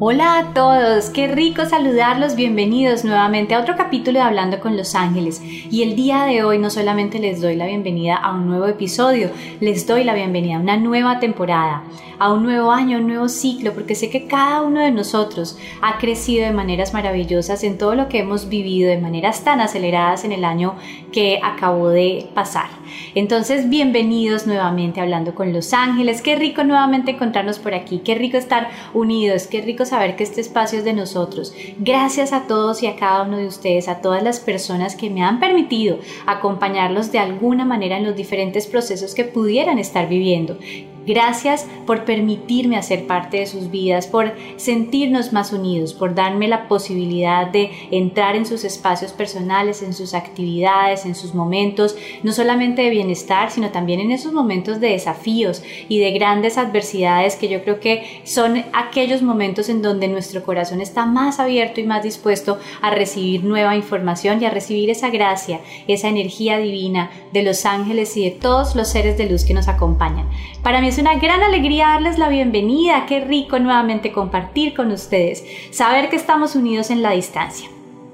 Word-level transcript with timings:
Hola 0.00 0.38
a 0.38 0.54
todos, 0.54 1.08
qué 1.10 1.28
rico 1.28 1.64
saludarlos, 1.66 2.34
bienvenidos 2.34 3.04
nuevamente 3.04 3.54
a 3.54 3.60
otro 3.60 3.76
capítulo 3.76 4.18
de 4.18 4.24
Hablando 4.24 4.58
con 4.58 4.76
los 4.76 4.96
Ángeles. 4.96 5.40
Y 5.42 5.84
el 5.84 5.94
día 5.94 6.24
de 6.24 6.42
hoy 6.42 6.58
no 6.58 6.68
solamente 6.68 7.20
les 7.20 7.40
doy 7.40 7.54
la 7.54 7.66
bienvenida 7.66 8.16
a 8.16 8.34
un 8.34 8.48
nuevo 8.48 8.66
episodio, 8.66 9.30
les 9.60 9.86
doy 9.86 10.02
la 10.02 10.14
bienvenida 10.14 10.56
a 10.56 10.60
una 10.60 10.76
nueva 10.76 11.20
temporada, 11.20 11.84
a 12.18 12.32
un 12.32 12.42
nuevo 12.42 12.72
año, 12.72 12.96
a 12.96 13.00
un 13.00 13.06
nuevo 13.06 13.28
ciclo, 13.28 13.72
porque 13.72 13.94
sé 13.94 14.10
que 14.10 14.26
cada 14.26 14.62
uno 14.62 14.80
de 14.80 14.90
nosotros 14.90 15.58
ha 15.80 15.98
crecido 15.98 16.44
de 16.44 16.52
maneras 16.52 16.92
maravillosas 16.92 17.62
en 17.62 17.78
todo 17.78 17.94
lo 17.94 18.08
que 18.08 18.18
hemos 18.18 18.48
vivido, 18.48 18.90
de 18.90 18.98
maneras 18.98 19.44
tan 19.44 19.60
aceleradas 19.60 20.24
en 20.24 20.32
el 20.32 20.44
año 20.44 20.74
que 21.12 21.38
acabó 21.40 21.90
de 21.90 22.28
pasar. 22.34 22.68
Entonces, 23.14 23.68
bienvenidos 23.68 24.46
nuevamente 24.46 25.00
a 25.00 25.04
Hablando 25.04 25.34
con 25.34 25.52
los 25.52 25.72
Ángeles, 25.72 26.20
qué 26.20 26.34
rico 26.36 26.64
nuevamente 26.64 27.12
encontrarnos 27.12 27.58
por 27.58 27.74
aquí, 27.74 28.00
qué 28.04 28.14
rico 28.14 28.36
estar 28.36 28.70
unidos, 28.92 29.46
qué 29.46 29.60
rico 29.60 29.83
saber 29.84 30.16
que 30.16 30.24
este 30.24 30.40
espacio 30.40 30.78
es 30.78 30.84
de 30.84 30.92
nosotros. 30.92 31.54
Gracias 31.78 32.32
a 32.32 32.46
todos 32.46 32.82
y 32.82 32.86
a 32.86 32.96
cada 32.96 33.22
uno 33.22 33.36
de 33.36 33.46
ustedes, 33.46 33.88
a 33.88 34.00
todas 34.00 34.22
las 34.22 34.40
personas 34.40 34.96
que 34.96 35.10
me 35.10 35.22
han 35.22 35.40
permitido 35.40 35.98
acompañarlos 36.26 37.12
de 37.12 37.18
alguna 37.18 37.64
manera 37.64 37.98
en 37.98 38.04
los 38.04 38.16
diferentes 38.16 38.66
procesos 38.66 39.14
que 39.14 39.24
pudieran 39.24 39.78
estar 39.78 40.08
viviendo. 40.08 40.58
Gracias 41.06 41.66
por 41.86 42.04
permitirme 42.04 42.76
hacer 42.76 43.06
parte 43.06 43.38
de 43.38 43.46
sus 43.46 43.70
vidas, 43.70 44.06
por 44.06 44.32
sentirnos 44.56 45.32
más 45.32 45.52
unidos, 45.52 45.92
por 45.92 46.14
darme 46.14 46.48
la 46.48 46.66
posibilidad 46.66 47.46
de 47.46 47.70
entrar 47.90 48.36
en 48.36 48.46
sus 48.46 48.64
espacios 48.64 49.12
personales, 49.12 49.82
en 49.82 49.92
sus 49.92 50.14
actividades, 50.14 51.04
en 51.04 51.14
sus 51.14 51.34
momentos, 51.34 51.94
no 52.22 52.32
solamente 52.32 52.82
de 52.82 52.90
bienestar, 52.90 53.50
sino 53.50 53.70
también 53.70 54.00
en 54.00 54.12
esos 54.12 54.32
momentos 54.32 54.80
de 54.80 54.90
desafíos 54.90 55.62
y 55.88 55.98
de 55.98 56.12
grandes 56.12 56.56
adversidades 56.56 57.36
que 57.36 57.48
yo 57.48 57.62
creo 57.62 57.80
que 57.80 58.22
son 58.24 58.64
aquellos 58.72 59.20
momentos 59.20 59.68
en 59.68 59.82
donde 59.82 60.08
nuestro 60.08 60.42
corazón 60.42 60.80
está 60.80 61.04
más 61.04 61.38
abierto 61.38 61.80
y 61.80 61.84
más 61.84 62.02
dispuesto 62.02 62.58
a 62.80 62.90
recibir 62.90 63.44
nueva 63.44 63.76
información 63.76 64.40
y 64.40 64.46
a 64.46 64.50
recibir 64.50 64.88
esa 64.88 65.10
gracia, 65.10 65.60
esa 65.86 66.08
energía 66.08 66.58
divina 66.58 67.10
de 67.32 67.42
los 67.42 67.66
ángeles 67.66 68.16
y 68.16 68.24
de 68.24 68.30
todos 68.30 68.74
los 68.74 68.88
seres 68.88 69.18
de 69.18 69.28
luz 69.28 69.44
que 69.44 69.54
nos 69.54 69.68
acompañan. 69.68 70.28
Para 70.62 70.80
mí 70.80 70.88
es 70.94 71.00
una 71.00 71.16
gran 71.16 71.42
alegría 71.42 71.88
darles 71.88 72.18
la 72.18 72.28
bienvenida, 72.28 73.04
qué 73.06 73.18
rico 73.18 73.58
nuevamente 73.58 74.12
compartir 74.12 74.74
con 74.74 74.92
ustedes, 74.92 75.44
saber 75.72 76.08
que 76.08 76.14
estamos 76.14 76.54
unidos 76.54 76.88
en 76.90 77.02
la 77.02 77.10
distancia. 77.10 77.68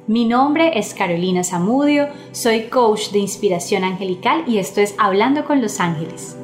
Mi 0.06 0.25
nombre 0.25 0.78
es 0.78 0.95
Carolina 0.95 1.45
Zamudio, 1.45 2.09
soy 2.33 2.69
coach 2.70 3.11
de 3.11 3.19
inspiración 3.19 3.84
angelical 3.84 4.45
y 4.47 4.56
esto 4.56 4.81
es 4.81 4.95
Hablando 4.97 5.45
con 5.45 5.61
los 5.61 5.78
Ángeles. 5.78 6.39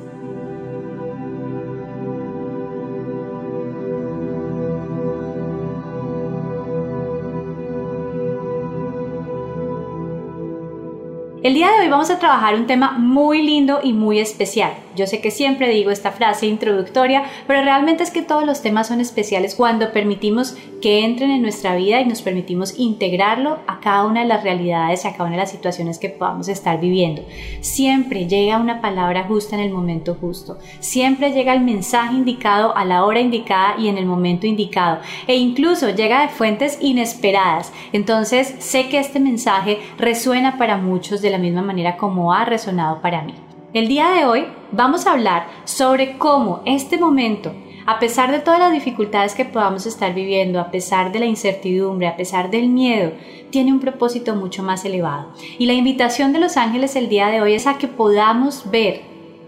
El 11.43 11.55
día 11.55 11.71
de 11.71 11.81
hoy 11.81 11.89
vamos 11.89 12.11
a 12.11 12.19
trabajar 12.19 12.56
un 12.56 12.67
tema 12.67 12.93
muy 12.98 13.41
lindo 13.41 13.81
y 13.83 13.95
muy 13.95 14.19
especial. 14.19 14.86
Yo 14.97 15.06
sé 15.06 15.20
que 15.20 15.30
siempre 15.30 15.69
digo 15.69 15.91
esta 15.91 16.11
frase 16.11 16.47
introductoria, 16.47 17.25
pero 17.47 17.62
realmente 17.62 18.02
es 18.02 18.11
que 18.11 18.22
todos 18.22 18.44
los 18.44 18.62
temas 18.62 18.89
son 18.89 19.00
especiales 19.00 19.55
cuando 19.55 19.92
permitimos 19.92 20.56
que 20.80 21.05
entren 21.05 21.30
en 21.30 21.42
nuestra 21.42 21.77
vida 21.77 22.00
y 22.00 22.06
nos 22.06 22.22
permitimos 22.22 22.78
integrarlo 22.78 23.58
a 23.66 23.80
cada 23.80 24.05
una 24.06 24.20
de 24.20 24.27
las 24.27 24.42
realidades, 24.42 25.05
a 25.05 25.12
cada 25.12 25.25
una 25.25 25.36
de 25.36 25.42
las 25.42 25.50
situaciones 25.50 25.98
que 25.98 26.08
podamos 26.08 26.48
estar 26.48 26.80
viviendo. 26.80 27.22
Siempre 27.61 28.27
llega 28.27 28.58
una 28.58 28.80
palabra 28.80 29.25
justa 29.25 29.56
en 29.56 29.62
el 29.62 29.72
momento 29.72 30.16
justo. 30.19 30.58
Siempre 30.80 31.33
llega 31.33 31.53
el 31.53 31.60
mensaje 31.60 32.14
indicado 32.14 32.77
a 32.77 32.84
la 32.84 33.05
hora 33.05 33.20
indicada 33.20 33.76
y 33.78 33.88
en 33.88 33.98
el 33.98 34.06
momento 34.06 34.47
indicado. 34.47 35.00
E 35.26 35.37
incluso 35.37 35.91
llega 35.91 36.22
de 36.22 36.28
fuentes 36.28 36.78
inesperadas. 36.81 37.72
Entonces 37.92 38.54
sé 38.59 38.88
que 38.88 38.98
este 38.98 39.21
mensaje 39.21 39.78
resuena 39.98 40.56
para 40.56 40.78
muchos 40.78 41.21
de 41.21 41.31
la 41.31 41.38
misma 41.38 41.62
manera 41.62 41.97
como 41.97 42.32
ha 42.32 42.44
resonado 42.44 43.00
para 43.00 43.22
mí. 43.22 43.34
El 43.76 43.88
día 43.88 44.09
de 44.12 44.25
hoy 44.25 44.47
vamos 44.72 45.06
a 45.06 45.12
hablar 45.12 45.48
sobre 45.66 46.16
cómo 46.16 46.62
este 46.64 46.97
momento, 46.97 47.53
a 47.84 47.98
pesar 47.98 48.32
de 48.32 48.38
todas 48.38 48.59
las 48.59 48.72
dificultades 48.72 49.34
que 49.34 49.44
podamos 49.44 49.84
estar 49.84 50.14
viviendo, 50.14 50.59
a 50.59 50.70
pesar 50.70 51.12
de 51.12 51.19
la 51.19 51.26
incertidumbre, 51.26 52.06
a 52.06 52.16
pesar 52.16 52.50
del 52.50 52.70
miedo, 52.70 53.12
tiene 53.50 53.75
un 53.75 53.81
propósito 53.81 54.34
mucho 54.34 54.62
más 54.62 54.86
elevado. 54.86 55.31
Y 55.59 55.66
la 55.66 55.75
invitación 55.75 56.32
de 56.32 56.38
los 56.38 56.56
ángeles 56.56 56.97
el 56.97 57.10
día 57.10 57.26
de 57.26 57.42
hoy 57.42 57.53
es 57.53 57.66
a 57.66 57.76
que 57.76 57.86
podamos 57.86 58.70
ver, 58.70 59.03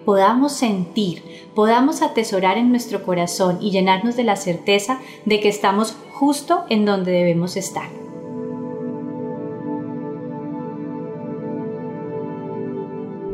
podamos 0.05 0.53
sentir, 0.53 1.23
podamos 1.55 2.03
atesorar 2.03 2.59
en 2.59 2.69
nuestro 2.69 3.05
corazón 3.05 3.57
y 3.63 3.71
llenarnos 3.71 4.15
de 4.15 4.25
la 4.25 4.37
certeza 4.37 4.99
de 5.25 5.41
que 5.41 5.49
estamos 5.49 5.97
justo 6.13 6.67
en 6.69 6.85
donde 6.85 7.13
debemos 7.13 7.57
estar. 7.57 7.89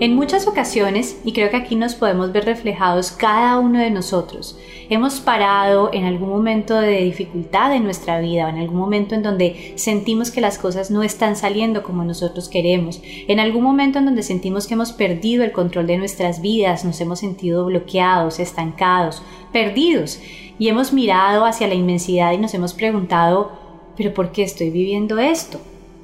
En 0.00 0.16
muchas 0.16 0.48
ocasiones, 0.48 1.20
y 1.24 1.32
creo 1.32 1.50
que 1.50 1.56
aquí 1.56 1.76
nos 1.76 1.94
podemos 1.94 2.32
ver 2.32 2.46
reflejados 2.46 3.12
cada 3.12 3.60
uno 3.60 3.78
de 3.78 3.92
nosotros, 3.92 4.58
hemos 4.90 5.20
parado 5.20 5.90
en 5.92 6.04
algún 6.04 6.30
momento 6.30 6.74
de 6.74 7.04
dificultad 7.04 7.72
en 7.72 7.84
nuestra 7.84 8.18
vida, 8.18 8.46
o 8.46 8.48
en 8.48 8.58
algún 8.58 8.76
momento 8.76 9.14
en 9.14 9.22
donde 9.22 9.72
sentimos 9.76 10.32
que 10.32 10.40
las 10.40 10.58
cosas 10.58 10.90
no 10.90 11.04
están 11.04 11.36
saliendo 11.36 11.84
como 11.84 12.02
nosotros 12.02 12.48
queremos, 12.48 13.00
en 13.04 13.38
algún 13.38 13.62
momento 13.62 14.00
en 14.00 14.06
donde 14.06 14.24
sentimos 14.24 14.66
que 14.66 14.74
hemos 14.74 14.90
perdido 14.90 15.44
el 15.44 15.52
control 15.52 15.86
de 15.86 15.96
nuestras 15.96 16.40
vidas, 16.40 16.84
nos 16.84 17.00
hemos 17.00 17.20
sentido 17.20 17.64
bloqueados, 17.64 18.40
estancados, 18.40 19.22
perdidos, 19.52 20.18
y 20.58 20.68
hemos 20.68 20.92
mirado 20.92 21.44
hacia 21.44 21.68
la 21.68 21.74
inmensidad 21.74 22.32
y 22.32 22.38
nos 22.38 22.52
hemos 22.52 22.74
preguntado, 22.74 23.52
pero 23.96 24.12
¿por 24.12 24.32
qué 24.32 24.42
estoy 24.42 24.70
viviendo 24.70 25.20
esto? 25.20 25.60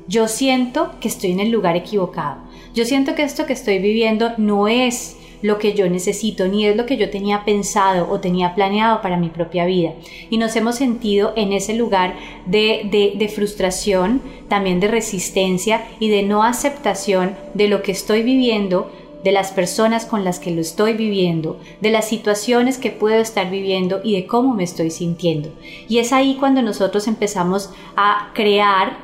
Yo 0.07 0.29
siento 0.29 0.93
que 1.01 1.09
estoy 1.09 1.33
en 1.33 1.41
el 1.41 1.51
lugar 1.51 1.77
equivocado 1.77 2.50
yo 2.75 2.85
siento 2.85 3.15
que 3.15 3.23
esto 3.23 3.47
que 3.47 3.53
estoy 3.53 3.79
viviendo 3.79 4.33
no 4.39 4.69
es 4.69 5.17
lo 5.43 5.59
que 5.59 5.75
yo 5.75 5.89
necesito, 5.89 6.49
ni 6.49 6.67
es 6.67 6.77
lo 6.77 6.87
que 6.87 6.97
yo 6.97 7.11
tenía 7.11 7.45
pensado 7.45 8.11
o 8.11 8.21
tenía 8.21 8.55
planeado 8.55 9.01
para 9.01 9.17
mi 9.17 9.29
propia 9.29 9.65
vida. 9.65 9.95
Y 10.29 10.39
nos 10.39 10.55
hemos 10.57 10.77
sentido 10.77 11.33
en 11.37 11.53
ese 11.53 11.75
lugar 11.75 12.15
de, 12.47 13.15
de, 13.17 13.29
frustración, 13.29 14.21
también 14.49 14.81
de 14.81 14.89
resistencia 14.89 15.87
y 15.99 16.09
de 16.09 16.23
no 16.23 16.43
aceptación 16.43 17.37
de 17.55 17.69
lo 17.69 17.83
que 17.83 17.93
estoy 17.93 18.23
viviendo, 18.23 18.91
de 19.25 19.33
las 19.33 19.53
personas 19.53 20.07
con 20.07 20.25
las 20.25 20.39
que 20.39 20.51
lo 20.51 20.61
estoy 20.63 20.95
viviendo, 20.95 21.61
de 21.81 21.91
las 21.91 22.09
situaciones 22.09 22.79
que 22.79 22.91
puedo 22.91 23.21
estar 23.21 23.51
viviendo 23.51 24.01
y 24.03 24.15
de 24.15 24.27
cómo 24.27 24.55
me 24.55 24.65
estoy 24.65 24.91
sintiendo. 24.91 25.51
Y 25.89 25.99
es 25.99 26.13
ahí 26.13 26.37
cuando 26.37 26.63
nosotros 26.63 27.07
empezamos 27.07 27.71
a 27.97 28.31
crear, 28.35 28.97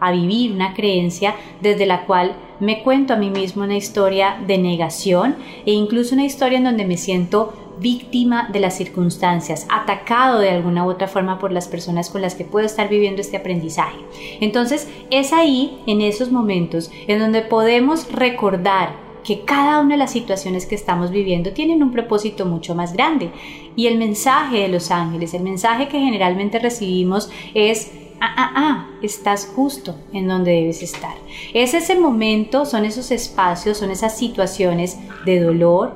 a 0.00 0.12
vivir 0.12 0.52
una 0.52 0.74
creencia 0.74 1.34
desde 1.62 1.86
la 1.86 2.04
cual 2.04 2.34
me 2.60 2.82
cuento 2.82 3.14
a 3.14 3.16
mí 3.16 3.30
mismo 3.30 3.64
una 3.64 3.76
historia 3.76 4.38
de 4.46 4.58
negación 4.58 5.36
e 5.66 5.72
incluso 5.72 6.14
una 6.14 6.24
historia 6.24 6.58
en 6.58 6.64
donde 6.64 6.84
me 6.84 6.96
siento 6.96 7.52
víctima 7.78 8.48
de 8.52 8.60
las 8.60 8.76
circunstancias, 8.76 9.66
atacado 9.68 10.38
de 10.38 10.50
alguna 10.50 10.84
u 10.84 10.90
otra 10.90 11.08
forma 11.08 11.38
por 11.38 11.52
las 11.52 11.68
personas 11.68 12.10
con 12.10 12.22
las 12.22 12.34
que 12.34 12.44
puedo 12.44 12.66
estar 12.66 12.88
viviendo 12.88 13.20
este 13.20 13.36
aprendizaje. 13.36 13.98
Entonces 14.40 14.88
es 15.10 15.32
ahí, 15.32 15.80
en 15.86 16.00
esos 16.00 16.30
momentos, 16.30 16.90
en 17.08 17.18
donde 17.18 17.42
podemos 17.42 18.10
recordar 18.12 19.04
que 19.24 19.40
cada 19.40 19.80
una 19.80 19.94
de 19.94 19.98
las 19.98 20.12
situaciones 20.12 20.66
que 20.66 20.74
estamos 20.74 21.10
viviendo 21.10 21.52
tienen 21.52 21.82
un 21.82 21.90
propósito 21.90 22.44
mucho 22.44 22.74
más 22.74 22.92
grande. 22.92 23.30
Y 23.74 23.86
el 23.86 23.96
mensaje 23.96 24.58
de 24.58 24.68
los 24.68 24.90
ángeles, 24.90 25.32
el 25.32 25.42
mensaje 25.42 25.88
que 25.88 25.98
generalmente 25.98 26.58
recibimos 26.58 27.30
es 27.54 27.90
ah, 28.20 28.34
ah, 28.36 28.52
ah, 28.56 28.86
estás 29.02 29.50
justo 29.54 29.94
en 30.12 30.28
donde 30.28 30.52
debes 30.52 30.82
estar. 30.82 31.14
Es 31.52 31.74
ese 31.74 31.96
momento, 31.96 32.66
son 32.66 32.84
esos 32.84 33.10
espacios, 33.10 33.78
son 33.78 33.90
esas 33.90 34.16
situaciones 34.16 34.98
de 35.24 35.40
dolor, 35.40 35.94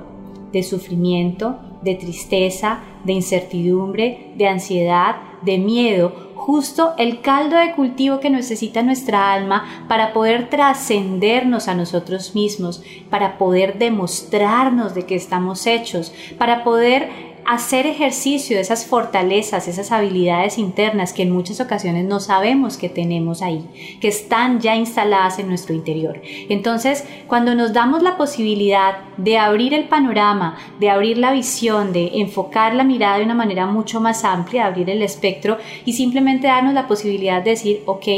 de 0.52 0.62
sufrimiento, 0.62 1.58
de 1.82 1.94
tristeza, 1.94 2.80
de 3.04 3.12
incertidumbre, 3.12 4.32
de 4.36 4.48
ansiedad, 4.48 5.16
de 5.42 5.58
miedo, 5.58 6.28
justo 6.34 6.94
el 6.98 7.20
caldo 7.20 7.56
de 7.56 7.74
cultivo 7.74 8.20
que 8.20 8.30
necesita 8.30 8.82
nuestra 8.82 9.32
alma 9.32 9.84
para 9.86 10.12
poder 10.12 10.48
trascendernos 10.48 11.68
a 11.68 11.74
nosotros 11.74 12.34
mismos, 12.34 12.82
para 13.10 13.38
poder 13.38 13.78
demostrarnos 13.78 14.94
de 14.94 15.04
que 15.04 15.14
estamos 15.14 15.66
hechos, 15.66 16.12
para 16.38 16.64
poder 16.64 17.27
hacer 17.48 17.86
ejercicio 17.86 18.56
de 18.56 18.60
esas 18.60 18.84
fortalezas, 18.84 19.68
esas 19.68 19.90
habilidades 19.90 20.58
internas 20.58 21.14
que 21.14 21.22
en 21.22 21.30
muchas 21.30 21.60
ocasiones 21.60 22.04
no 22.04 22.20
sabemos 22.20 22.76
que 22.76 22.90
tenemos 22.90 23.40
ahí, 23.40 23.96
que 24.02 24.08
están 24.08 24.60
ya 24.60 24.76
instaladas 24.76 25.38
en 25.38 25.48
nuestro 25.48 25.74
interior. 25.74 26.20
Entonces, 26.50 27.06
cuando 27.26 27.54
nos 27.54 27.72
damos 27.72 28.02
la 28.02 28.18
posibilidad 28.18 28.98
de 29.16 29.38
abrir 29.38 29.72
el 29.72 29.88
panorama, 29.88 30.58
de 30.78 30.90
abrir 30.90 31.16
la 31.16 31.32
visión, 31.32 31.94
de 31.94 32.20
enfocar 32.20 32.74
la 32.74 32.84
mirada 32.84 33.16
de 33.16 33.24
una 33.24 33.34
manera 33.34 33.64
mucho 33.64 33.98
más 33.98 34.24
amplia, 34.24 34.66
abrir 34.66 34.90
el 34.90 35.00
espectro 35.00 35.56
y 35.86 35.94
simplemente 35.94 36.48
darnos 36.48 36.74
la 36.74 36.86
posibilidad 36.86 37.42
de 37.42 37.50
decir, 37.50 37.82
ok, 37.86 38.08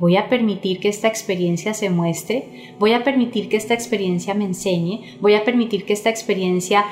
voy 0.00 0.16
a 0.16 0.28
permitir 0.28 0.80
que 0.80 0.88
esta 0.88 1.08
experiencia 1.08 1.74
se 1.74 1.90
muestre, 1.90 2.74
voy 2.78 2.92
a 2.92 3.04
permitir 3.04 3.48
que 3.48 3.56
esta 3.56 3.74
experiencia 3.74 4.34
me 4.34 4.44
enseñe, 4.44 5.16
voy 5.20 5.34
a 5.34 5.44
permitir 5.44 5.84
que 5.84 5.92
esta 5.92 6.10
experiencia 6.10 6.84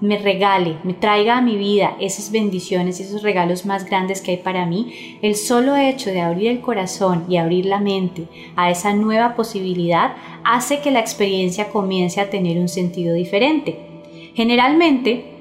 me 0.00 0.18
regale, 0.18 0.76
me 0.84 0.94
traiga 0.94 1.38
a 1.38 1.42
mi 1.42 1.56
vida 1.56 1.96
esas 2.00 2.30
bendiciones, 2.30 3.00
esos 3.00 3.22
regalos 3.22 3.64
más 3.64 3.84
grandes 3.84 4.20
que 4.20 4.32
hay 4.32 4.36
para 4.36 4.66
mí, 4.66 5.18
el 5.22 5.36
solo 5.36 5.76
hecho 5.76 6.10
de 6.10 6.20
abrir 6.20 6.48
el 6.48 6.60
corazón 6.60 7.24
y 7.28 7.36
abrir 7.36 7.66
la 7.66 7.80
mente 7.80 8.28
a 8.56 8.70
esa 8.70 8.92
nueva 8.92 9.34
posibilidad 9.34 10.14
hace 10.44 10.80
que 10.80 10.90
la 10.90 11.00
experiencia 11.00 11.70
comience 11.70 12.20
a 12.20 12.30
tener 12.30 12.58
un 12.58 12.68
sentido 12.68 13.14
diferente. 13.14 13.78
Generalmente, 14.34 15.36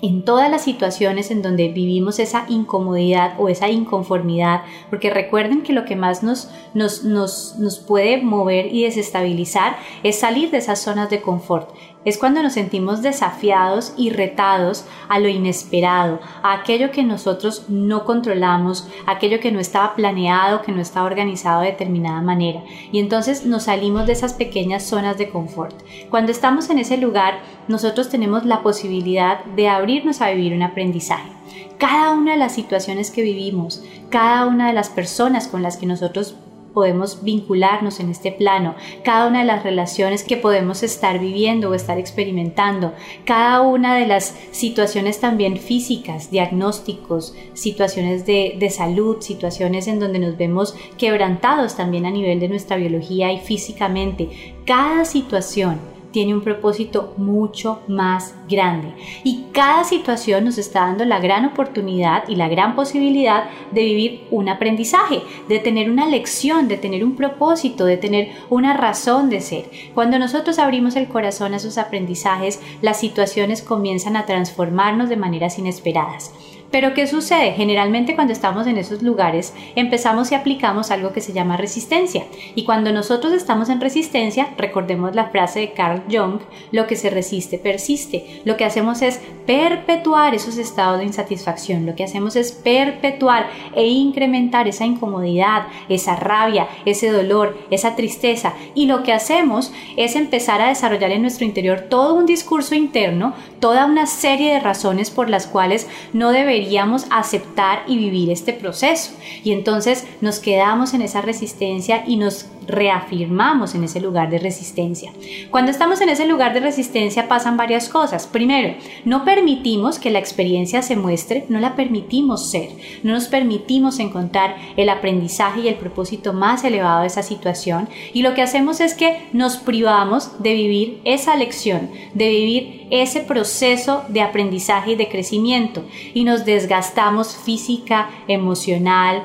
en 0.00 0.24
todas 0.24 0.50
las 0.50 0.62
situaciones 0.62 1.30
en 1.30 1.42
donde 1.42 1.68
vivimos 1.68 2.18
esa 2.18 2.44
incomodidad 2.48 3.34
o 3.38 3.48
esa 3.48 3.68
inconformidad, 3.68 4.62
porque 4.90 5.10
recuerden 5.10 5.62
que 5.62 5.72
lo 5.72 5.84
que 5.84 5.96
más 5.96 6.22
nos, 6.22 6.50
nos, 6.74 7.04
nos, 7.04 7.56
nos, 7.58 7.78
puede 7.80 8.22
mover 8.22 8.72
y 8.72 8.84
desestabilizar 8.84 9.76
es 10.02 10.20
salir 10.20 10.50
de 10.50 10.58
esas 10.58 10.80
zonas 10.80 11.10
de 11.10 11.20
confort. 11.20 11.70
Es 12.08 12.16
cuando 12.16 12.42
nos 12.42 12.54
sentimos 12.54 13.02
desafiados 13.02 13.92
y 13.98 14.08
retados 14.08 14.86
a 15.10 15.18
lo 15.18 15.28
inesperado, 15.28 16.20
a 16.42 16.54
aquello 16.54 16.90
que 16.90 17.02
nosotros 17.02 17.66
no 17.68 18.06
controlamos, 18.06 18.88
aquello 19.06 19.40
que 19.40 19.52
no 19.52 19.60
estaba 19.60 19.94
planeado, 19.94 20.62
que 20.62 20.72
no 20.72 20.80
estaba 20.80 21.04
organizado 21.04 21.60
de 21.60 21.72
determinada 21.72 22.22
manera. 22.22 22.62
Y 22.92 22.98
entonces 22.98 23.44
nos 23.44 23.64
salimos 23.64 24.06
de 24.06 24.14
esas 24.14 24.32
pequeñas 24.32 24.84
zonas 24.84 25.18
de 25.18 25.28
confort. 25.28 25.74
Cuando 26.08 26.32
estamos 26.32 26.70
en 26.70 26.78
ese 26.78 26.96
lugar, 26.96 27.40
nosotros 27.68 28.08
tenemos 28.08 28.46
la 28.46 28.62
posibilidad 28.62 29.44
de 29.44 29.68
abrirnos 29.68 30.22
a 30.22 30.30
vivir 30.30 30.54
un 30.54 30.62
aprendizaje 30.62 31.28
cada 31.76 32.10
una 32.10 32.32
de 32.32 32.38
las 32.38 32.54
situaciones 32.54 33.12
que 33.12 33.22
vivimos, 33.22 33.84
cada 34.10 34.46
una 34.46 34.66
de 34.66 34.72
las 34.72 34.88
personas 34.88 35.46
con 35.46 35.62
las 35.62 35.76
que 35.76 35.86
nosotros 35.86 36.34
podemos 36.78 37.24
vincularnos 37.24 37.98
en 37.98 38.08
este 38.08 38.30
plano, 38.30 38.76
cada 39.02 39.26
una 39.26 39.40
de 39.40 39.46
las 39.46 39.64
relaciones 39.64 40.22
que 40.22 40.36
podemos 40.36 40.84
estar 40.84 41.18
viviendo 41.18 41.70
o 41.70 41.74
estar 41.74 41.98
experimentando, 41.98 42.94
cada 43.24 43.62
una 43.62 43.96
de 43.96 44.06
las 44.06 44.36
situaciones 44.52 45.18
también 45.18 45.56
físicas, 45.56 46.30
diagnósticos, 46.30 47.34
situaciones 47.52 48.26
de, 48.26 48.54
de 48.60 48.70
salud, 48.70 49.16
situaciones 49.18 49.88
en 49.88 49.98
donde 49.98 50.20
nos 50.20 50.36
vemos 50.36 50.76
quebrantados 50.96 51.74
también 51.74 52.06
a 52.06 52.12
nivel 52.12 52.38
de 52.38 52.48
nuestra 52.48 52.76
biología 52.76 53.32
y 53.32 53.40
físicamente. 53.40 54.54
Cada 54.64 55.04
situación 55.04 55.97
tiene 56.18 56.34
un 56.34 56.40
propósito 56.40 57.14
mucho 57.16 57.78
más 57.86 58.34
grande. 58.48 58.92
Y 59.22 59.44
cada 59.52 59.84
situación 59.84 60.44
nos 60.46 60.58
está 60.58 60.80
dando 60.80 61.04
la 61.04 61.20
gran 61.20 61.44
oportunidad 61.44 62.24
y 62.28 62.34
la 62.34 62.48
gran 62.48 62.74
posibilidad 62.74 63.44
de 63.70 63.84
vivir 63.84 64.26
un 64.32 64.48
aprendizaje, 64.48 65.22
de 65.48 65.60
tener 65.60 65.88
una 65.88 66.08
lección, 66.08 66.66
de 66.66 66.76
tener 66.76 67.04
un 67.04 67.14
propósito, 67.14 67.84
de 67.84 67.98
tener 67.98 68.30
una 68.50 68.76
razón 68.76 69.30
de 69.30 69.40
ser. 69.40 69.70
Cuando 69.94 70.18
nosotros 70.18 70.58
abrimos 70.58 70.96
el 70.96 71.06
corazón 71.06 71.54
a 71.54 71.58
esos 71.58 71.78
aprendizajes, 71.78 72.60
las 72.82 72.98
situaciones 72.98 73.62
comienzan 73.62 74.16
a 74.16 74.26
transformarnos 74.26 75.08
de 75.08 75.18
maneras 75.18 75.56
inesperadas. 75.60 76.32
Pero 76.70 76.92
¿qué 76.92 77.06
sucede? 77.06 77.52
Generalmente 77.52 78.14
cuando 78.14 78.34
estamos 78.34 78.66
en 78.66 78.76
esos 78.76 79.02
lugares 79.02 79.54
empezamos 79.74 80.30
y 80.30 80.34
aplicamos 80.34 80.90
algo 80.90 81.12
que 81.12 81.22
se 81.22 81.32
llama 81.32 81.56
resistencia. 81.56 82.24
Y 82.54 82.64
cuando 82.64 82.92
nosotros 82.92 83.32
estamos 83.32 83.70
en 83.70 83.80
resistencia, 83.80 84.48
recordemos 84.58 85.14
la 85.14 85.30
frase 85.30 85.60
de 85.60 85.72
Carl 85.72 86.02
Jung, 86.10 86.40
lo 86.70 86.86
que 86.86 86.96
se 86.96 87.08
resiste 87.08 87.58
persiste. 87.58 88.42
Lo 88.44 88.58
que 88.58 88.66
hacemos 88.66 89.00
es 89.00 89.18
perpetuar 89.46 90.34
esos 90.34 90.58
estados 90.58 90.98
de 90.98 91.06
insatisfacción. 91.06 91.86
Lo 91.86 91.94
que 91.94 92.04
hacemos 92.04 92.36
es 92.36 92.52
perpetuar 92.52 93.48
e 93.74 93.86
incrementar 93.86 94.68
esa 94.68 94.84
incomodidad, 94.84 95.68
esa 95.88 96.16
rabia, 96.16 96.68
ese 96.84 97.10
dolor, 97.10 97.56
esa 97.70 97.96
tristeza. 97.96 98.52
Y 98.74 98.86
lo 98.86 99.02
que 99.02 99.14
hacemos 99.14 99.72
es 99.96 100.16
empezar 100.16 100.60
a 100.60 100.68
desarrollar 100.68 101.12
en 101.12 101.22
nuestro 101.22 101.46
interior 101.46 101.86
todo 101.88 102.14
un 102.14 102.26
discurso 102.26 102.74
interno, 102.74 103.32
toda 103.58 103.86
una 103.86 104.04
serie 104.06 104.52
de 104.52 104.60
razones 104.60 105.10
por 105.10 105.30
las 105.30 105.46
cuales 105.46 105.88
no 106.12 106.30
debemos 106.30 106.57
deberíamos 106.58 107.06
aceptar 107.10 107.84
y 107.86 107.96
vivir 107.96 108.30
este 108.30 108.52
proceso. 108.52 109.12
Y 109.44 109.52
entonces 109.52 110.06
nos 110.20 110.40
quedamos 110.40 110.92
en 110.92 111.02
esa 111.02 111.20
resistencia 111.20 112.04
y 112.06 112.16
nos 112.16 112.46
reafirmamos 112.68 113.74
en 113.74 113.84
ese 113.84 113.98
lugar 113.98 114.30
de 114.30 114.38
resistencia. 114.38 115.12
Cuando 115.50 115.70
estamos 115.70 116.00
en 116.00 116.10
ese 116.10 116.26
lugar 116.26 116.52
de 116.52 116.60
resistencia 116.60 117.26
pasan 117.26 117.56
varias 117.56 117.88
cosas. 117.88 118.26
Primero, 118.26 118.74
no 119.04 119.24
permitimos 119.24 119.98
que 119.98 120.10
la 120.10 120.18
experiencia 120.18 120.82
se 120.82 120.94
muestre, 120.94 121.46
no 121.48 121.60
la 121.60 121.74
permitimos 121.74 122.50
ser, 122.50 122.68
no 123.02 123.12
nos 123.14 123.28
permitimos 123.28 123.98
encontrar 123.98 124.56
el 124.76 124.90
aprendizaje 124.90 125.62
y 125.62 125.68
el 125.68 125.76
propósito 125.76 126.34
más 126.34 126.62
elevado 126.62 127.00
de 127.00 127.06
esa 127.06 127.22
situación 127.22 127.88
y 128.12 128.22
lo 128.22 128.34
que 128.34 128.42
hacemos 128.42 128.80
es 128.80 128.94
que 128.94 129.28
nos 129.32 129.56
privamos 129.56 130.42
de 130.42 130.52
vivir 130.52 131.00
esa 131.04 131.36
lección, 131.36 131.90
de 132.12 132.28
vivir 132.28 132.86
ese 132.90 133.20
proceso 133.20 134.04
de 134.08 134.20
aprendizaje 134.20 134.92
y 134.92 134.96
de 134.96 135.08
crecimiento 135.08 135.84
y 136.12 136.24
nos 136.24 136.44
desgastamos 136.48 137.36
física, 137.36 138.08
emocional, 138.26 139.22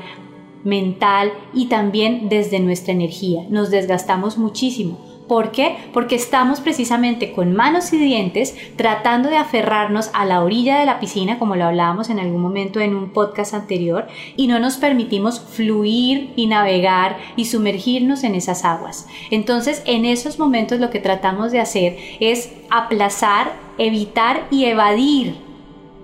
mental 0.64 1.32
y 1.54 1.68
también 1.68 2.30
desde 2.30 2.60
nuestra 2.60 2.94
energía. 2.94 3.46
Nos 3.50 3.72
desgastamos 3.72 4.38
muchísimo. 4.38 5.00
¿Por 5.28 5.52
qué? 5.52 5.78
Porque 5.94 6.16
estamos 6.16 6.60
precisamente 6.60 7.32
con 7.32 7.54
manos 7.54 7.94
y 7.94 7.98
dientes 7.98 8.56
tratando 8.76 9.30
de 9.30 9.38
aferrarnos 9.38 10.10
a 10.14 10.26
la 10.26 10.44
orilla 10.44 10.80
de 10.80 10.86
la 10.86 11.00
piscina, 11.00 11.40
como 11.40 11.56
lo 11.56 11.64
hablábamos 11.64 12.10
en 12.10 12.20
algún 12.20 12.42
momento 12.42 12.82
en 12.82 12.94
un 12.94 13.12
podcast 13.12 13.54
anterior, 13.54 14.08
y 14.36 14.48
no 14.48 14.60
nos 14.60 14.76
permitimos 14.76 15.40
fluir 15.40 16.34
y 16.36 16.48
navegar 16.48 17.18
y 17.38 17.46
sumergirnos 17.46 18.26
en 18.26 18.36
esas 18.36 18.66
aguas. 18.66 19.08
Entonces, 19.32 19.82
en 19.86 20.04
esos 20.04 20.40
momentos 20.40 20.82
lo 20.82 20.90
que 20.90 21.00
tratamos 21.00 21.54
de 21.54 21.62
hacer 21.62 21.98
es 22.20 22.52
aplazar, 22.70 23.54
evitar 23.78 24.46
y 24.52 24.66
evadir 24.66 25.53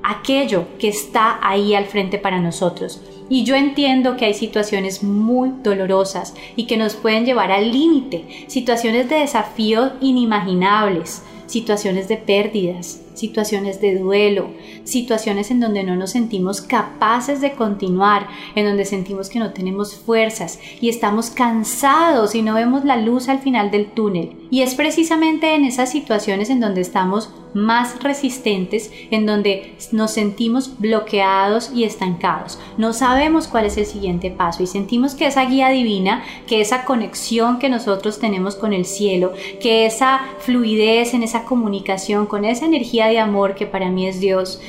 aquello 0.03 0.65
que 0.77 0.87
está 0.87 1.39
ahí 1.41 1.75
al 1.75 1.85
frente 1.85 2.17
para 2.17 2.39
nosotros. 2.39 3.01
Y 3.29 3.43
yo 3.43 3.55
entiendo 3.55 4.17
que 4.17 4.25
hay 4.25 4.33
situaciones 4.33 5.03
muy 5.03 5.51
dolorosas 5.61 6.33
y 6.55 6.65
que 6.65 6.77
nos 6.77 6.95
pueden 6.95 7.25
llevar 7.25 7.51
al 7.51 7.71
límite, 7.71 8.25
situaciones 8.47 9.07
de 9.07 9.19
desafío 9.19 9.91
inimaginables, 10.01 11.23
situaciones 11.45 12.07
de 12.07 12.17
pérdidas, 12.17 13.01
situaciones 13.19 13.81
de 13.81 13.97
duelo, 13.97 14.49
situaciones 14.83 15.51
en 15.51 15.59
donde 15.59 15.83
no 15.83 15.95
nos 15.95 16.11
sentimos 16.11 16.61
capaces 16.61 17.41
de 17.41 17.53
continuar, 17.53 18.27
en 18.55 18.65
donde 18.65 18.85
sentimos 18.85 19.29
que 19.29 19.39
no 19.39 19.51
tenemos 19.51 19.95
fuerzas 19.95 20.59
y 20.81 20.89
estamos 20.89 21.29
cansados 21.29 22.35
y 22.35 22.41
no 22.41 22.53
vemos 22.53 22.85
la 22.85 22.97
luz 22.97 23.29
al 23.29 23.39
final 23.39 23.71
del 23.71 23.91
túnel. 23.91 24.35
Y 24.51 24.61
es 24.61 24.73
precisamente 24.75 25.53
en 25.53 25.65
esas 25.65 25.91
situaciones 25.91 26.49
en 26.49 26.59
donde 26.59 26.81
estamos 26.81 27.29
más 27.53 28.01
resistentes, 28.03 28.91
en 29.11 29.25
donde 29.25 29.75
nos 29.91 30.11
sentimos 30.11 30.79
bloqueados 30.79 31.71
y 31.73 31.83
estancados. 31.83 32.59
No 32.77 32.93
sabemos 32.93 33.47
cuál 33.47 33.65
es 33.65 33.77
el 33.77 33.85
siguiente 33.85 34.31
paso 34.31 34.63
y 34.63 34.67
sentimos 34.67 35.15
que 35.15 35.27
esa 35.27 35.45
guía 35.45 35.69
divina, 35.69 36.23
que 36.47 36.61
esa 36.61 36.85
conexión 36.85 37.59
que 37.59 37.69
nosotros 37.69 38.19
tenemos 38.19 38.55
con 38.55 38.73
el 38.73 38.85
cielo, 38.85 39.33
que 39.59 39.85
esa 39.85 40.21
fluidez 40.39 41.13
en 41.13 41.23
esa 41.23 41.45
comunicación, 41.45 42.25
con 42.25 42.45
esa 42.45 42.65
energía 42.65 43.08
de 43.09 43.19
amor 43.19 43.55
que 43.55 43.65
para 43.65 43.89
mí 43.89 44.07
es 44.07 44.19
Dios, 44.19 44.61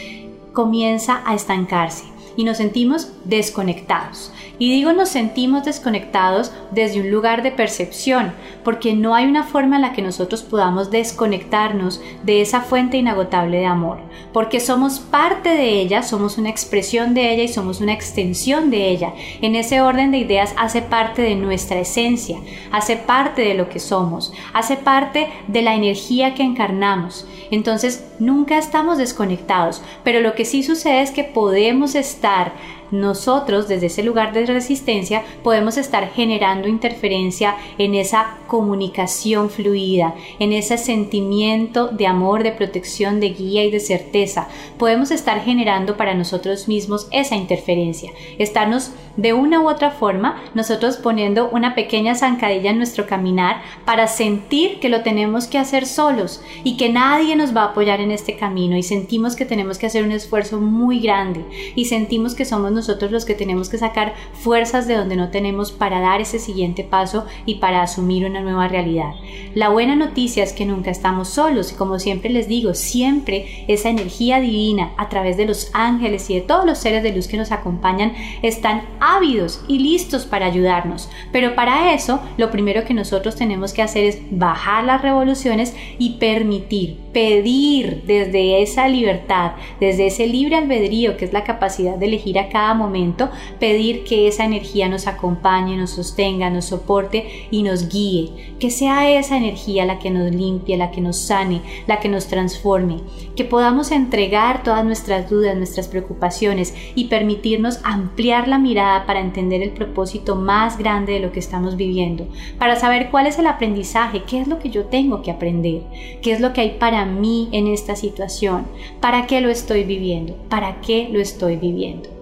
comienza 0.53 1.23
a 1.25 1.35
estancarse 1.35 2.05
y 2.37 2.45
nos 2.45 2.57
sentimos 2.57 3.13
desconectados. 3.25 4.33
Y 4.61 4.71
digo 4.71 4.93
nos 4.93 5.09
sentimos 5.09 5.65
desconectados 5.65 6.53
desde 6.71 7.01
un 7.01 7.11
lugar 7.11 7.43
de 7.43 7.51
percepción, 7.51 8.35
porque 8.63 8.93
no 8.93 9.15
hay 9.15 9.25
una 9.25 9.43
forma 9.43 9.77
en 9.77 9.83
la 9.83 9.95
que 9.95 10.03
nosotros 10.03 10.43
podamos 10.43 10.91
desconectarnos 10.91 12.03
de 12.25 12.43
esa 12.43 12.61
fuente 12.61 12.99
inagotable 12.99 13.57
de 13.57 13.65
amor, 13.65 14.01
porque 14.35 14.61
somos 14.61 15.01
parte 15.01 15.49
de 15.49 15.81
ella, 15.81 16.03
somos 16.03 16.37
una 16.37 16.51
expresión 16.51 17.15
de 17.15 17.33
ella 17.33 17.45
y 17.45 17.49
somos 17.49 17.81
una 17.81 17.95
extensión 17.95 18.71
de 18.71 18.91
ella. 18.91 19.15
En 19.41 19.57
ese 19.57 19.81
orden 19.81 20.11
de 20.11 20.19
ideas 20.19 20.53
hace 20.59 20.83
parte 20.83 21.23
de 21.23 21.37
nuestra 21.37 21.81
esencia, 21.81 22.37
hace 22.71 22.97
parte 22.97 23.41
de 23.41 23.55
lo 23.55 23.71
que 23.71 23.79
somos, 23.79 24.31
hace 24.53 24.77
parte 24.77 25.29
de 25.49 25.63
la 25.63 25.75
energía 25.75 26.35
que 26.35 26.43
encarnamos. 26.43 27.27
Entonces 27.51 28.05
nunca 28.19 28.59
estamos 28.59 28.99
desconectados, 28.99 29.83
pero 30.05 30.21
lo 30.21 30.35
que 30.35 30.45
sí 30.45 30.63
sucede 30.63 31.01
es 31.01 31.13
que 31.13 31.25
podemos 31.25 31.95
estar 31.95 32.53
nosotros 32.91 33.69
desde 33.69 33.87
ese 33.87 34.03
lugar 34.03 34.33
de 34.33 34.47
resistencia 34.47 35.23
podemos 35.43 35.77
estar 35.77 36.11
generando 36.11 36.69
interferencia 36.69 37.57
en 37.79 37.95
esa 37.95 38.39
comunicación 38.47 39.51
fluida, 39.51 40.15
en 40.39 40.53
ese 40.53 40.79
sentimiento 40.79 41.89
de 41.89 42.07
amor, 42.07 42.43
de 42.43 42.53
protección, 42.53 43.21
de 43.21 43.31
guía 43.31 43.65
y 43.65 43.71
de 43.71 43.81
certeza. 43.81 44.49
Podemos 44.79 45.11
estar 45.11 45.43
generando 45.43 45.97
para 45.97 46.15
nosotros 46.15 46.69
mismos 46.69 47.09
esa 47.11 47.37
interferencia, 47.37 48.13
estarnos 48.39 48.93
de 49.17 49.33
una 49.33 49.61
u 49.61 49.69
otra 49.69 49.91
forma 49.91 50.41
nosotros 50.55 50.97
poniendo 50.97 51.51
una 51.51 51.75
pequeña 51.75 52.15
zancadilla 52.15 52.71
en 52.71 52.79
nuestro 52.79 53.07
caminar 53.07 53.63
para 53.85 54.07
sentir 54.07 54.81
que 54.81 54.89
lo 54.89 55.03
tenemos 55.03 55.47
que 55.47 55.59
hacer 55.59 55.87
solos 55.87 56.43
y 56.65 56.77
que 56.77 56.89
nadie 56.89 57.37
nos 57.37 57.55
va 57.55 57.63
a 57.63 57.67
apoyar 57.67 58.01
en 58.01 58.13
este 58.13 58.37
camino 58.37 58.77
y 58.77 58.83
sentimos 58.83 59.37
que 59.37 59.45
tenemos 59.45 59.79
que 59.79 59.87
hacer 59.87 60.05
un 60.05 60.13
esfuerzo 60.13 60.61
muy 60.61 61.01
grande 61.01 61.45
y 61.75 61.87
sentimos 61.87 62.35
que 62.35 62.45
somos 62.45 62.73
nosotros 62.81 63.11
los 63.13 63.25
que 63.25 63.35
tenemos 63.35 63.69
que 63.69 63.79
sacar 63.79 64.15
fuerzas 64.33 64.87
de 64.87 64.97
donde 64.97 65.17
no 65.17 65.29
tenemos 65.29 65.71
para 65.71 66.01
dar 66.01 66.21
ese 66.21 66.39
siguiente 66.39 66.83
paso 66.83 67.27
y 67.45 67.57
para 67.57 67.83
asumir 67.83 68.25
una 68.25 68.41
nueva 68.41 68.69
realidad. 68.69 69.13
La 69.55 69.69
buena 69.69 69.97
noticia 69.97 70.43
es 70.43 70.53
que 70.53 70.65
nunca 70.65 70.91
estamos 70.91 71.29
solos 71.29 71.73
y 71.73 71.75
como 71.75 71.99
siempre 71.99 72.31
les 72.31 72.49
digo, 72.49 72.73
siempre 72.73 73.65
esa 73.69 73.91
energía 73.91 74.41
divina 74.41 74.93
a 74.97 75.09
través 75.09 75.37
de 75.37 75.45
los 75.45 75.71
ángeles 75.75 76.29
y 76.31 76.35
de 76.37 76.41
todos 76.41 76.65
los 76.65 76.79
seres 76.79 77.03
de 77.03 77.13
luz 77.13 77.29
que 77.29 77.37
nos 77.37 77.53
acompañan 77.53 78.13
están 78.43 78.83
ávidos 78.99 79.63
y 79.69 79.79
listos 79.79 80.25
para 80.25 80.47
ayudarnos. 80.47 81.11
Pero 81.33 81.55
para 81.55 81.93
eso, 81.93 82.21
lo 82.39 82.51
primero 82.51 82.85
que 82.85 82.95
nosotros 82.95 83.37
tenemos 83.37 83.73
que 83.73 83.83
hacer 83.83 84.05
es 84.05 84.19
bajar 84.31 84.85
las 84.85 85.03
revoluciones 85.03 85.75
y 85.99 86.15
permitir, 86.15 86.97
pedir 87.13 88.03
desde 88.07 88.63
esa 88.63 88.89
libertad, 88.89 89.53
desde 89.81 90.07
ese 90.07 90.27
libre 90.27 90.57
albedrío 90.57 91.17
que 91.17 91.25
es 91.25 91.33
la 91.33 91.45
capacidad 91.45 91.97
de 91.97 92.07
elegir 92.07 92.39
a 92.39 92.49
cada 92.49 92.70
momento, 92.75 93.31
pedir 93.59 94.05
que 94.05 94.29
esa 94.29 94.45
energía 94.45 94.89
nos 94.89 95.07
acompañe, 95.07 95.77
nos 95.77 95.91
sostenga, 95.91 96.51
nos 96.51 96.67
soporte 96.67 97.49
y 97.51 97.63
nos 97.63 97.89
guíe. 97.89 98.55
Que 98.59 98.71
sea 98.71 99.11
esa 99.11 99.37
energía 99.37 99.85
la 99.85 99.99
que 99.99 100.11
nos 100.11 100.35
limpie, 100.35 100.77
la 100.77 100.91
que 100.91 101.01
nos 101.01 101.19
sane, 101.19 101.63
la 101.87 102.01
que 102.01 102.09
nos 102.09 102.27
transforme. 102.27 102.99
Que 103.37 103.45
podamos 103.45 103.91
entregar 103.91 104.63
todas 104.63 104.85
nuestras 104.85 105.31
dudas, 105.31 105.57
nuestras 105.57 105.89
preocupaciones 105.89 106.75
y 106.95 107.05
permitirnos 107.05 107.81
ampliar 107.85 108.49
la 108.49 108.59
mirada 108.59 109.07
para 109.07 109.21
entender 109.21 109.63
el 109.63 109.71
propósito 109.71 110.37
más 110.37 110.79
grande 110.79 111.15
de 111.15 111.21
lo 111.21 111.33
que 111.33 111.41
estamos 111.41 111.77
viviendo, 111.77 112.29
para 112.59 112.77
saber 112.77 113.11
cuál 113.11 113.27
es 113.27 113.39
el 113.39 113.47
aprendizaje, 113.47 114.23
qué 114.25 114.41
es 114.41 114.49
lo 114.49 114.59
que 114.59 114.71
yo 114.71 114.87
tengo 114.87 115.23
que 115.23 115.31
aprender, 115.31 115.83
qué 116.23 116.33
es 116.33 116.41
lo 116.41 116.53
que 116.53 116.61
hay 116.61 116.71
para 116.79 117.05
mí 117.05 117.49
en 117.53 117.67
esta 117.67 117.97
situación, 117.97 118.67
para 119.01 119.27
qué 119.27 119.41
lo 119.41 119.51
estoy 119.51 119.85
viviendo, 119.85 120.37
para 120.49 120.81
qué 120.81 121.09
lo 121.11 121.21
estoy 121.21 121.57
viviendo. 121.57 122.20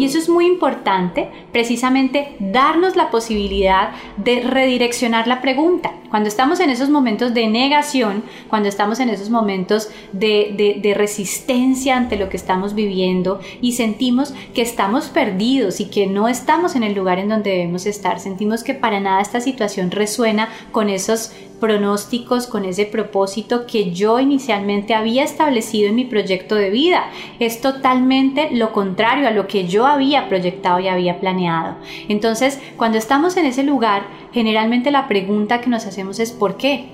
Y 0.00 0.06
eso 0.06 0.16
es 0.16 0.30
muy 0.30 0.46
importante, 0.46 1.28
precisamente 1.52 2.34
darnos 2.38 2.96
la 2.96 3.10
posibilidad 3.10 3.90
de 4.16 4.40
redireccionar 4.40 5.26
la 5.26 5.42
pregunta. 5.42 5.92
Cuando 6.10 6.28
estamos 6.28 6.58
en 6.60 6.70
esos 6.70 6.90
momentos 6.90 7.32
de 7.34 7.46
negación, 7.46 8.24
cuando 8.48 8.68
estamos 8.68 8.98
en 8.98 9.08
esos 9.08 9.30
momentos 9.30 9.88
de, 10.12 10.80
de, 10.82 10.94
resistencia 10.94 11.96
ante 11.96 12.16
lo 12.16 12.28
que 12.28 12.36
estamos 12.36 12.74
viviendo 12.74 13.40
y 13.60 13.72
sentimos 13.72 14.34
que 14.52 14.62
estamos 14.62 15.06
perdidos 15.06 15.80
y 15.80 15.86
que 15.86 16.08
no 16.08 16.28
estamos 16.28 16.74
en 16.74 16.82
el 16.82 16.94
lugar 16.94 17.20
en 17.20 17.28
donde 17.28 17.50
debemos 17.50 17.86
estar, 17.86 18.18
sentimos 18.18 18.64
que 18.64 18.74
para 18.74 18.98
nada 18.98 19.20
esta 19.20 19.40
situación 19.40 19.92
resuena 19.92 20.48
con 20.72 20.90
esos 20.90 21.32
pronósticos, 21.60 22.46
con 22.46 22.64
ese 22.64 22.86
propósito 22.86 23.66
que 23.66 23.92
yo 23.92 24.18
inicialmente 24.18 24.94
había 24.94 25.22
establecido 25.22 25.90
en 25.90 25.94
mi 25.94 26.06
proyecto 26.06 26.56
de 26.56 26.70
vida. 26.70 27.10
Es 27.38 27.60
totalmente 27.60 28.48
lo 28.50 28.72
contrario 28.72 29.28
a 29.28 29.30
lo 29.30 29.46
que 29.46 29.68
yo 29.68 29.86
había 29.86 30.28
proyectado 30.28 30.80
y 30.80 30.88
había 30.88 31.20
planeado. 31.20 31.76
Entonces, 32.08 32.58
cuando 32.76 32.98
estamos 32.98 33.36
en 33.36 33.46
ese 33.46 33.62
lugar, 33.62 34.02
generalmente 34.32 34.90
la 34.90 35.08
pregunta 35.08 35.60
que 35.60 35.70
nos 35.70 35.86
hacemos 35.86 36.18
es 36.18 36.32
¿por 36.32 36.56
qué? 36.56 36.86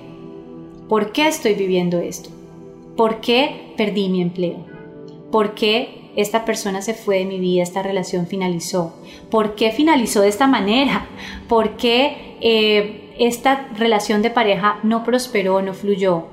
¿Por 0.89 1.13
qué 1.13 1.29
estoy 1.29 1.55
viviendo 1.55 1.99
esto? 1.99 2.31
¿Por 2.97 3.21
qué 3.21 3.75
perdí 3.77 4.09
mi 4.09 4.23
empleo? 4.23 4.59
¿Por 5.31 5.55
qué 5.55 6.11
esta 6.17 6.45
persona 6.45 6.81
se 6.81 6.95
fue 6.95 7.19
de 7.19 7.25
mi 7.27 7.39
vida, 7.39 7.63
esta 7.63 7.83
relación 7.83 8.27
finalizó? 8.27 8.95
¿Por 9.31 9.55
qué 9.55 9.71
finalizó 9.73 10.23
de 10.23 10.29
esta 10.29 10.47
manera? 10.47 11.07
¿Por 11.49 11.77
qué 11.77 12.37
eh, 12.41 13.15
esta 13.19 13.69
relación 13.77 14.23
de 14.23 14.31
pareja 14.31 14.79
no 14.83 15.05
prosperó, 15.05 15.61
no 15.61 15.75
fluyó? 15.75 16.25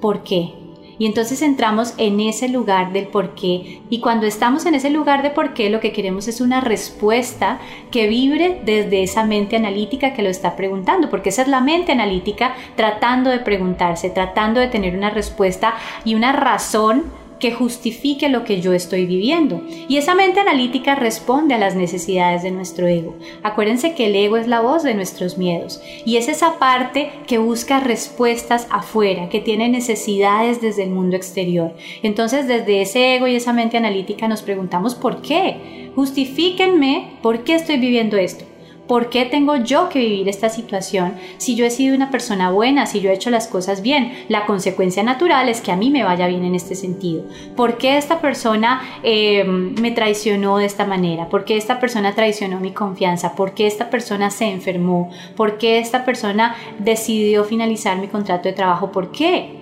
¿Por 0.00 0.22
qué? 0.22 0.59
Y 1.00 1.06
entonces 1.06 1.40
entramos 1.40 1.94
en 1.96 2.20
ese 2.20 2.50
lugar 2.50 2.92
del 2.92 3.06
por 3.06 3.34
qué. 3.34 3.80
Y 3.88 4.00
cuando 4.00 4.26
estamos 4.26 4.66
en 4.66 4.74
ese 4.74 4.90
lugar 4.90 5.22
de 5.22 5.30
por 5.30 5.54
qué, 5.54 5.70
lo 5.70 5.80
que 5.80 5.92
queremos 5.92 6.28
es 6.28 6.42
una 6.42 6.60
respuesta 6.60 7.58
que 7.90 8.06
vibre 8.06 8.60
desde 8.66 9.02
esa 9.02 9.24
mente 9.24 9.56
analítica 9.56 10.12
que 10.12 10.20
lo 10.20 10.28
está 10.28 10.56
preguntando, 10.56 11.08
porque 11.08 11.30
esa 11.30 11.40
es 11.40 11.48
la 11.48 11.62
mente 11.62 11.92
analítica 11.92 12.54
tratando 12.76 13.30
de 13.30 13.38
preguntarse, 13.38 14.10
tratando 14.10 14.60
de 14.60 14.68
tener 14.68 14.94
una 14.94 15.08
respuesta 15.08 15.72
y 16.04 16.16
una 16.16 16.32
razón 16.32 17.04
que 17.40 17.52
justifique 17.52 18.28
lo 18.28 18.44
que 18.44 18.60
yo 18.60 18.72
estoy 18.72 19.06
viviendo. 19.06 19.62
Y 19.88 19.96
esa 19.96 20.14
mente 20.14 20.40
analítica 20.40 20.94
responde 20.94 21.54
a 21.54 21.58
las 21.58 21.74
necesidades 21.74 22.42
de 22.42 22.50
nuestro 22.50 22.86
ego. 22.86 23.16
Acuérdense 23.42 23.94
que 23.94 24.06
el 24.06 24.14
ego 24.14 24.36
es 24.36 24.46
la 24.46 24.60
voz 24.60 24.82
de 24.82 24.94
nuestros 24.94 25.38
miedos 25.38 25.82
y 26.04 26.16
es 26.16 26.28
esa 26.28 26.58
parte 26.58 27.10
que 27.26 27.38
busca 27.38 27.80
respuestas 27.80 28.68
afuera, 28.70 29.28
que 29.28 29.40
tiene 29.40 29.68
necesidades 29.68 30.60
desde 30.60 30.84
el 30.84 30.90
mundo 30.90 31.16
exterior. 31.16 31.74
Entonces 32.02 32.46
desde 32.46 32.82
ese 32.82 33.16
ego 33.16 33.26
y 33.26 33.34
esa 33.34 33.52
mente 33.52 33.76
analítica 33.76 34.28
nos 34.28 34.42
preguntamos 34.42 34.94
¿por 34.94 35.22
qué? 35.22 35.90
Justifíquenme 35.96 37.18
por 37.22 37.44
qué 37.44 37.54
estoy 37.54 37.78
viviendo 37.78 38.16
esto. 38.16 38.49
¿Por 38.90 39.08
qué 39.08 39.24
tengo 39.24 39.54
yo 39.54 39.88
que 39.88 40.00
vivir 40.00 40.28
esta 40.28 40.48
situación 40.48 41.14
si 41.38 41.54
yo 41.54 41.64
he 41.64 41.70
sido 41.70 41.94
una 41.94 42.10
persona 42.10 42.50
buena, 42.50 42.86
si 42.86 43.00
yo 43.00 43.10
he 43.10 43.14
hecho 43.14 43.30
las 43.30 43.46
cosas 43.46 43.82
bien? 43.82 44.12
La 44.26 44.46
consecuencia 44.46 45.04
natural 45.04 45.48
es 45.48 45.60
que 45.60 45.70
a 45.70 45.76
mí 45.76 45.90
me 45.90 46.02
vaya 46.02 46.26
bien 46.26 46.44
en 46.44 46.56
este 46.56 46.74
sentido. 46.74 47.22
¿Por 47.54 47.78
qué 47.78 47.96
esta 47.96 48.20
persona 48.20 48.82
eh, 49.04 49.44
me 49.44 49.92
traicionó 49.92 50.58
de 50.58 50.64
esta 50.64 50.86
manera? 50.86 51.28
¿Por 51.28 51.44
qué 51.44 51.56
esta 51.56 51.78
persona 51.78 52.16
traicionó 52.16 52.58
mi 52.58 52.72
confianza? 52.72 53.36
¿Por 53.36 53.54
qué 53.54 53.68
esta 53.68 53.90
persona 53.90 54.28
se 54.32 54.46
enfermó? 54.46 55.08
¿Por 55.36 55.56
qué 55.56 55.78
esta 55.78 56.04
persona 56.04 56.56
decidió 56.80 57.44
finalizar 57.44 57.96
mi 57.96 58.08
contrato 58.08 58.48
de 58.48 58.54
trabajo? 58.54 58.90
¿Por 58.90 59.12
qué? 59.12 59.54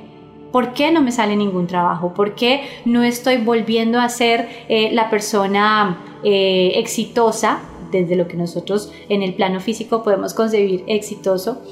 ¿Por 0.53 0.73
qué 0.73 0.91
no 0.91 1.03
me 1.03 1.13
sale 1.13 1.37
ningún 1.37 1.67
trabajo? 1.67 2.15
¿Por 2.15 2.35
qué 2.35 2.63
no 2.87 3.03
estoy 3.03 3.37
volviendo 3.37 4.01
a 4.01 4.09
ser 4.09 4.49
eh, 4.71 4.89
la 4.93 5.11
persona 5.11 5.99
eh, 6.25 6.73
exitosa 6.77 7.59
desde 7.91 8.17
lo 8.17 8.29
que 8.29 8.37
nosotros 8.37 8.93
en 9.09 9.23
el 9.23 9.35
plano 9.35 9.61
físico 9.61 10.03
podemos 10.03 10.35
concebir 10.35 10.85
exitoso, 10.87 11.63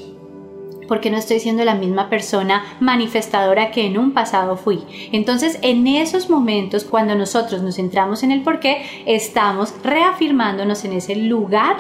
porque 0.89 1.11
no 1.11 1.17
estoy 1.17 1.41
siendo 1.41 1.65
la 1.65 1.75
misma 1.75 2.09
persona 2.09 2.65
manifestadora 2.81 3.71
que 3.71 3.87
en 3.87 3.99
un 3.99 4.13
pasado 4.13 4.57
fui. 4.57 4.83
Entonces, 5.13 5.59
en 5.63 5.87
esos 5.87 6.31
momentos, 6.31 6.85
cuando 6.85 7.15
nosotros 7.15 7.63
nos 7.63 7.77
centramos 7.77 8.23
en 8.23 8.31
el 8.31 8.43
por 8.43 8.61
qué, 8.61 8.83
estamos 9.05 9.75
reafirmándonos 9.83 10.85
en 10.85 10.93
ese 10.93 11.17
lugar 11.17 11.77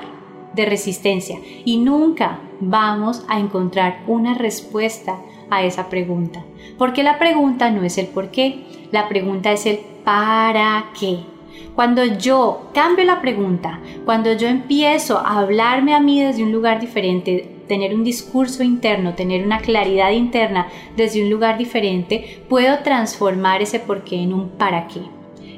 de 0.54 0.66
resistencia 0.66 1.38
y 1.64 1.76
nunca 1.76 2.40
vamos 2.60 3.24
a 3.28 3.38
encontrar 3.38 4.02
una 4.06 4.34
respuesta 4.34 5.20
a 5.50 5.62
esa 5.62 5.88
pregunta. 5.88 6.44
Porque 6.78 7.02
la 7.02 7.18
pregunta 7.18 7.70
no 7.70 7.82
es 7.82 7.98
el 7.98 8.06
por 8.06 8.30
qué, 8.30 8.64
la 8.90 9.08
pregunta 9.08 9.52
es 9.52 9.66
el 9.66 9.78
para 10.04 10.86
qué. 10.98 11.35
Cuando 11.76 12.06
yo 12.06 12.70
cambio 12.72 13.04
la 13.04 13.20
pregunta, 13.20 13.80
cuando 14.06 14.32
yo 14.32 14.48
empiezo 14.48 15.18
a 15.18 15.40
hablarme 15.40 15.94
a 15.94 16.00
mí 16.00 16.18
desde 16.18 16.42
un 16.42 16.50
lugar 16.50 16.80
diferente, 16.80 17.54
tener 17.68 17.94
un 17.94 18.02
discurso 18.02 18.62
interno, 18.62 19.12
tener 19.12 19.44
una 19.44 19.58
claridad 19.58 20.10
interna 20.12 20.68
desde 20.96 21.22
un 21.22 21.28
lugar 21.28 21.58
diferente, 21.58 22.42
puedo 22.48 22.78
transformar 22.78 23.60
ese 23.60 23.78
por 23.78 24.04
qué 24.04 24.16
en 24.22 24.32
un 24.32 24.48
para 24.48 24.88
qué. 24.88 25.02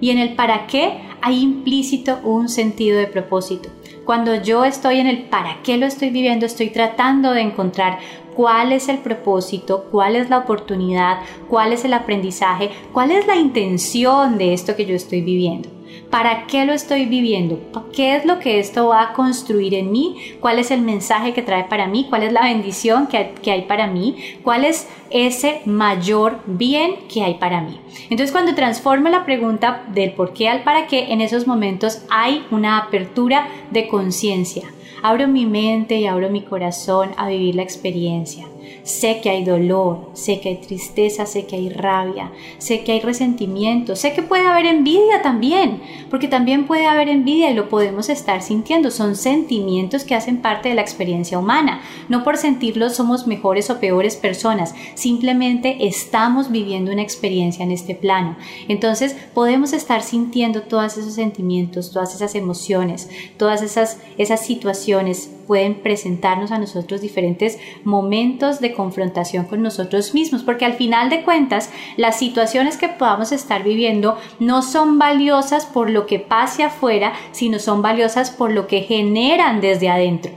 Y 0.01 0.11
en 0.11 0.19
el 0.19 0.35
para 0.35 0.67
qué 0.67 0.99
hay 1.23 1.41
implícito 1.41 2.19
un 2.25 2.49
sentido 2.49 2.99
de 2.99 3.07
propósito. 3.07 3.69
Cuando 4.05 4.35
yo 4.43 4.65
estoy 4.65 4.99
en 4.99 5.07
el 5.07 5.23
para 5.27 5.63
qué 5.63 5.77
lo 5.77 5.87
estoy 5.87 6.11
viviendo, 6.11 6.47
estoy 6.47 6.71
tratando 6.71 7.31
de 7.31 7.43
encontrar 7.43 8.01
cuál 8.35 8.73
es 8.73 8.89
el 8.89 8.99
propósito, 8.99 9.87
cuál 9.93 10.17
es 10.17 10.31
la 10.31 10.39
oportunidad, 10.39 11.21
cuál 11.49 11.73
es 11.73 11.85
el 11.85 11.93
aprendizaje, 11.93 12.71
cuál 12.93 13.13
es 13.13 13.25
la 13.29 13.37
intención 13.37 14.37
de 14.37 14.53
esto 14.53 14.75
que 14.75 14.85
yo 14.85 14.97
estoy 14.97 15.21
viviendo. 15.21 15.78
¿Para 16.11 16.47
qué 16.47 16.65
lo 16.65 16.73
estoy 16.73 17.07
viviendo? 17.07 17.61
¿Qué 17.93 18.17
es 18.17 18.25
lo 18.25 18.39
que 18.39 18.59
esto 18.59 18.89
va 18.89 19.03
a 19.03 19.13
construir 19.13 19.75
en 19.75 19.93
mí? 19.93 20.17
¿Cuál 20.41 20.59
es 20.59 20.71
el 20.71 20.81
mensaje 20.81 21.35
que 21.35 21.43
trae 21.43 21.65
para 21.65 21.87
mí? 21.87 22.07
¿Cuál 22.09 22.23
es 22.23 22.33
la 22.33 22.43
bendición 22.43 23.09
que 23.09 23.51
hay, 23.51 23.63
para 23.63 23.87
mí? 23.87 24.17
¿Cuál 24.43 24.65
es 24.65 24.89
ese 25.11 25.61
mayor 25.67 26.41
bien 26.47 26.97
que 27.13 27.23
hay 27.23 27.35
para 27.35 27.61
mí? 27.61 27.79
Entonces 28.05 28.33
cuando 28.33 28.55
transformo 28.55 29.09
la 29.09 29.25
pregunta 29.25 29.85
del 29.93 30.13
por 30.13 30.33
qué 30.33 30.49
al 30.49 30.63
para 30.63 30.87
qué, 30.87 31.13
en 31.13 31.21
esos 31.21 31.47
momentos 31.47 32.03
hay 32.11 32.47
una 32.51 32.79
apertura 32.79 33.49
de 33.71 33.89
conciencia. 33.89 34.65
Abro 35.03 35.29
mi 35.29 35.47
mente 35.47 35.97
y 35.97 36.07
abro 36.07 36.31
mi 36.31 36.43
corazón 36.43 37.11
a 37.17 37.29
vivir 37.29 37.55
la 37.55 37.63
experiencia. 37.63 38.47
Sé 38.89 39.21
que 39.21 39.29
hay 39.29 39.45
dolor, 39.45 40.09
sé 40.15 40.41
que 40.41 40.49
hay 40.49 40.57
tristeza, 40.57 41.27
sé 41.27 41.45
que 41.45 41.57
hay 41.57 41.69
rabia, 41.69 42.33
sé 42.57 42.85
que 42.85 42.93
hay 42.93 43.01
resentimiento, 43.01 43.95
sé 43.97 44.15
que 44.15 44.23
puede 44.23 44.47
haber 44.47 44.65
envidia 44.65 45.21
también, 45.21 45.83
porque 46.09 46.27
también 46.27 46.67
puede 46.67 46.87
haber 46.87 47.11
envidia 47.11 47.51
y 47.51 47.55
lo 47.55 47.69
podemos 47.69 48.09
estar 48.09 48.41
sintiendo. 48.41 48.91
Son 48.91 49.15
sentimientos 49.15 50.05
que 50.05 50.15
hacen 50.15 50.39
parte 50.39 50.71
de 50.71 50.75
la 50.75 50.81
experiencia 50.81 51.39
humana. 51.39 51.83
No 52.09 52.25
por 52.25 52.39
sentirlos 52.39 52.97
somos 52.97 53.27
mejores 53.27 53.69
o 53.69 53.79
peores 53.79 54.17
personas, 54.17 54.75
simplemente 54.95 55.87
estamos 55.87 56.51
viviendo 56.51 56.91
una 56.91 57.03
experiencia 57.03 57.65
en 57.65 57.73
este 57.73 57.95
plano. 57.95 58.39
Entonces 58.69 59.15
podemos 59.35 59.75
estar 59.75 60.03
sintiendo 60.03 60.63
todos 60.63 60.97
esos 60.97 61.13
sentimientos, 61.13 61.93
todas 61.93 62.15
esas 62.15 62.35
emociones, 62.35 63.11
todas 63.37 63.61
esas, 63.61 63.99
esas 64.17 64.47
situaciones 64.47 65.29
pueden 65.49 65.77
presentarnos 65.77 66.53
a 66.53 66.59
nosotros 66.59 67.01
diferentes 67.01 67.59
momentos 67.83 68.61
de 68.61 68.75
confrontación 68.75 69.47
con 69.47 69.63
nosotros 69.63 70.15
mismos, 70.15 70.45
porque 70.45 70.67
al 70.67 70.75
final 70.75 71.09
de 71.11 71.25
cuentas 71.25 71.71
las 71.97 72.19
situaciones 72.19 72.77
que 72.77 72.89
podamos 72.89 73.33
estar 73.33 73.65
viviendo 73.65 74.19
no 74.39 74.63
son 74.63 74.99
valiosas 74.99 75.67
por 75.67 75.91
lo 75.91 76.07
que 76.07 76.21
pase 76.21 76.63
afuera, 76.63 77.15
sino 77.33 77.59
son 77.59 77.83
valiosas 77.83 78.31
por 78.31 78.53
lo 78.53 78.67
que 78.67 78.83
generan 78.83 79.61
desde 79.61 79.89
adentro. 79.89 80.31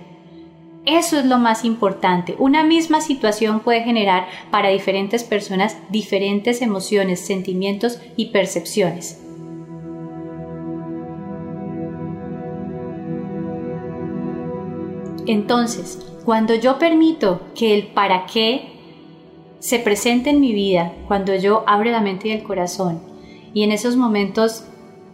Eso 0.85 1.19
es 1.19 1.25
lo 1.25 1.37
más 1.37 1.63
importante. 1.63 2.35
Una 2.39 2.63
misma 2.63 3.01
situación 3.01 3.59
puede 3.59 3.83
generar 3.83 4.27
para 4.49 4.69
diferentes 4.69 5.23
personas 5.23 5.77
diferentes 5.89 6.61
emociones, 6.61 7.19
sentimientos 7.19 7.99
y 8.15 8.27
percepciones. 8.27 9.19
Entonces, 15.31 15.97
cuando 16.25 16.55
yo 16.55 16.77
permito 16.77 17.39
que 17.55 17.73
el 17.73 17.87
para 17.87 18.25
qué 18.25 18.73
se 19.59 19.79
presente 19.79 20.29
en 20.29 20.41
mi 20.41 20.51
vida, 20.51 20.91
cuando 21.07 21.33
yo 21.33 21.63
abro 21.67 21.89
la 21.89 22.01
mente 22.01 22.27
y 22.27 22.31
el 22.31 22.43
corazón, 22.43 23.01
y 23.53 23.63
en 23.63 23.71
esos 23.71 23.95
momentos 23.95 24.65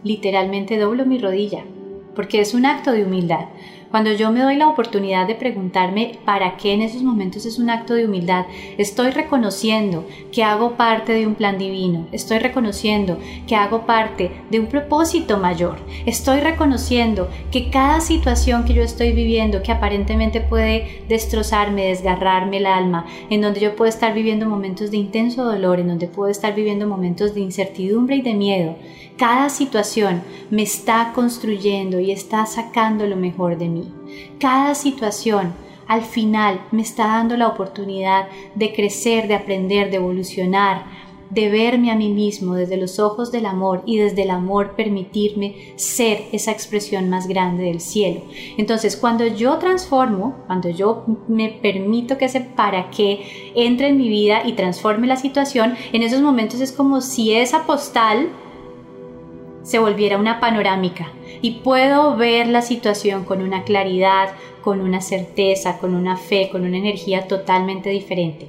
literalmente 0.03 0.79
doblo 0.79 1.05
mi 1.05 1.19
rodilla, 1.19 1.65
porque 2.15 2.41
es 2.41 2.55
un 2.55 2.65
acto 2.65 2.93
de 2.93 3.03
humildad. 3.03 3.45
Cuando 3.91 4.11
yo 4.11 4.31
me 4.31 4.41
doy 4.41 4.57
la 4.57 4.67
oportunidad 4.67 5.27
de 5.27 5.35
preguntarme 5.35 6.19
para 6.25 6.57
qué 6.57 6.73
en 6.73 6.81
esos 6.81 7.03
momentos 7.03 7.45
es 7.45 7.57
un 7.57 7.69
acto 7.69 7.93
de 7.93 8.05
humildad, 8.05 8.45
estoy 8.77 9.11
reconociendo 9.11 10.05
que 10.31 10.43
hago 10.43 10.73
parte 10.75 11.13
de 11.13 11.25
un 11.25 11.35
plan 11.35 11.57
divino, 11.57 12.05
estoy 12.11 12.39
reconociendo 12.39 13.17
que 13.47 13.55
hago 13.55 13.85
parte 13.85 14.31
de 14.51 14.59
un 14.59 14.67
propósito 14.67 15.37
mayor, 15.37 15.77
estoy 16.05 16.41
reconociendo 16.41 17.29
que 17.49 17.69
cada 17.69 18.01
situación 18.01 18.65
que 18.65 18.73
yo 18.73 18.83
estoy 18.83 19.13
viviendo, 19.13 19.63
que 19.63 19.71
aparentemente 19.71 20.41
puede 20.41 21.03
destrozarme, 21.07 21.85
desgarrarme 21.85 22.57
el 22.57 22.65
alma, 22.65 23.05
en 23.29 23.39
donde 23.39 23.61
yo 23.61 23.75
puedo 23.77 23.87
estar 23.87 24.13
viviendo 24.13 24.49
momentos 24.49 24.91
de 24.91 24.97
intenso 24.97 25.45
dolor, 25.45 25.79
en 25.79 25.87
donde 25.87 26.07
puedo 26.07 26.29
estar 26.29 26.53
viviendo 26.53 26.87
momentos 26.87 27.33
de 27.33 27.39
incertidumbre 27.39 28.17
y 28.17 28.21
de 28.21 28.33
miedo, 28.33 28.75
cada 29.17 29.49
situación 29.49 30.21
me 30.49 30.63
está 30.63 31.11
construyendo 31.13 31.99
y 31.99 32.11
está 32.11 32.45
sacando 32.45 33.05
lo 33.07 33.15
mejor 33.15 33.57
de 33.57 33.67
mí. 33.67 33.91
Cada 34.39 34.75
situación 34.75 35.53
al 35.87 36.03
final 36.03 36.61
me 36.71 36.81
está 36.81 37.07
dando 37.07 37.35
la 37.37 37.47
oportunidad 37.47 38.27
de 38.55 38.73
crecer, 38.73 39.27
de 39.27 39.35
aprender, 39.35 39.89
de 39.89 39.97
evolucionar, 39.97 40.85
de 41.29 41.49
verme 41.49 41.91
a 41.91 41.95
mí 41.95 42.09
mismo 42.09 42.55
desde 42.55 42.77
los 42.77 42.99
ojos 42.99 43.31
del 43.31 43.45
amor 43.45 43.83
y 43.85 43.97
desde 43.97 44.23
el 44.23 44.29
amor 44.29 44.75
permitirme 44.75 45.73
ser 45.75 46.23
esa 46.31 46.51
expresión 46.51 47.09
más 47.09 47.27
grande 47.27 47.63
del 47.63 47.81
cielo. 47.81 48.21
Entonces, 48.57 48.95
cuando 48.95 49.27
yo 49.27 49.57
transformo, 49.57 50.35
cuando 50.47 50.69
yo 50.69 51.03
me 51.27 51.49
permito 51.49 52.17
que 52.17 52.25
ese 52.25 52.41
para 52.41 52.89
qué 52.91 53.51
entre 53.55 53.89
en 53.89 53.97
mi 53.97 54.07
vida 54.07 54.43
y 54.45 54.53
transforme 54.53 55.07
la 55.07 55.17
situación, 55.17 55.75
en 55.91 56.03
esos 56.03 56.21
momentos 56.21 56.61
es 56.61 56.71
como 56.71 57.01
si 57.01 57.33
esa 57.33 57.65
postal 57.65 58.29
se 59.67 59.79
volviera 59.79 60.17
una 60.17 60.39
panorámica 60.39 61.11
y 61.41 61.59
puedo 61.59 62.15
ver 62.15 62.47
la 62.47 62.61
situación 62.61 63.25
con 63.25 63.41
una 63.41 63.65
claridad, 63.65 64.29
con 64.61 64.79
una 64.79 65.01
certeza, 65.01 65.77
con 65.77 65.93
una 65.93 66.15
fe, 66.15 66.47
con 66.49 66.63
una 66.63 66.77
energía 66.77 67.27
totalmente 67.27 67.89
diferente. 67.89 68.47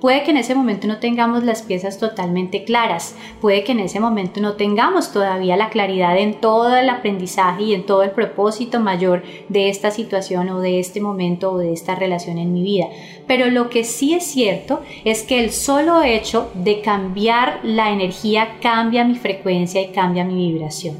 Puede 0.00 0.22
que 0.22 0.30
en 0.30 0.36
ese 0.36 0.54
momento 0.54 0.86
no 0.86 0.98
tengamos 0.98 1.42
las 1.42 1.62
piezas 1.62 1.98
totalmente 1.98 2.62
claras, 2.62 3.16
puede 3.40 3.64
que 3.64 3.72
en 3.72 3.80
ese 3.80 3.98
momento 3.98 4.40
no 4.40 4.52
tengamos 4.52 5.12
todavía 5.12 5.56
la 5.56 5.70
claridad 5.70 6.16
en 6.16 6.34
todo 6.34 6.76
el 6.76 6.88
aprendizaje 6.88 7.64
y 7.64 7.74
en 7.74 7.84
todo 7.84 8.04
el 8.04 8.12
propósito 8.12 8.78
mayor 8.78 9.24
de 9.48 9.68
esta 9.68 9.90
situación 9.90 10.50
o 10.50 10.60
de 10.60 10.78
este 10.78 11.00
momento 11.00 11.50
o 11.50 11.58
de 11.58 11.72
esta 11.72 11.96
relación 11.96 12.38
en 12.38 12.52
mi 12.52 12.62
vida. 12.62 12.86
Pero 13.26 13.46
lo 13.46 13.70
que 13.70 13.82
sí 13.82 14.14
es 14.14 14.24
cierto 14.24 14.82
es 15.04 15.24
que 15.24 15.42
el 15.42 15.50
solo 15.50 16.02
hecho 16.04 16.48
de 16.54 16.80
cambiar 16.80 17.58
la 17.64 17.90
energía 17.90 18.58
cambia 18.62 19.04
mi 19.04 19.16
frecuencia 19.16 19.80
y 19.80 19.88
cambia 19.88 20.24
mi 20.24 20.52
vibración. 20.52 20.94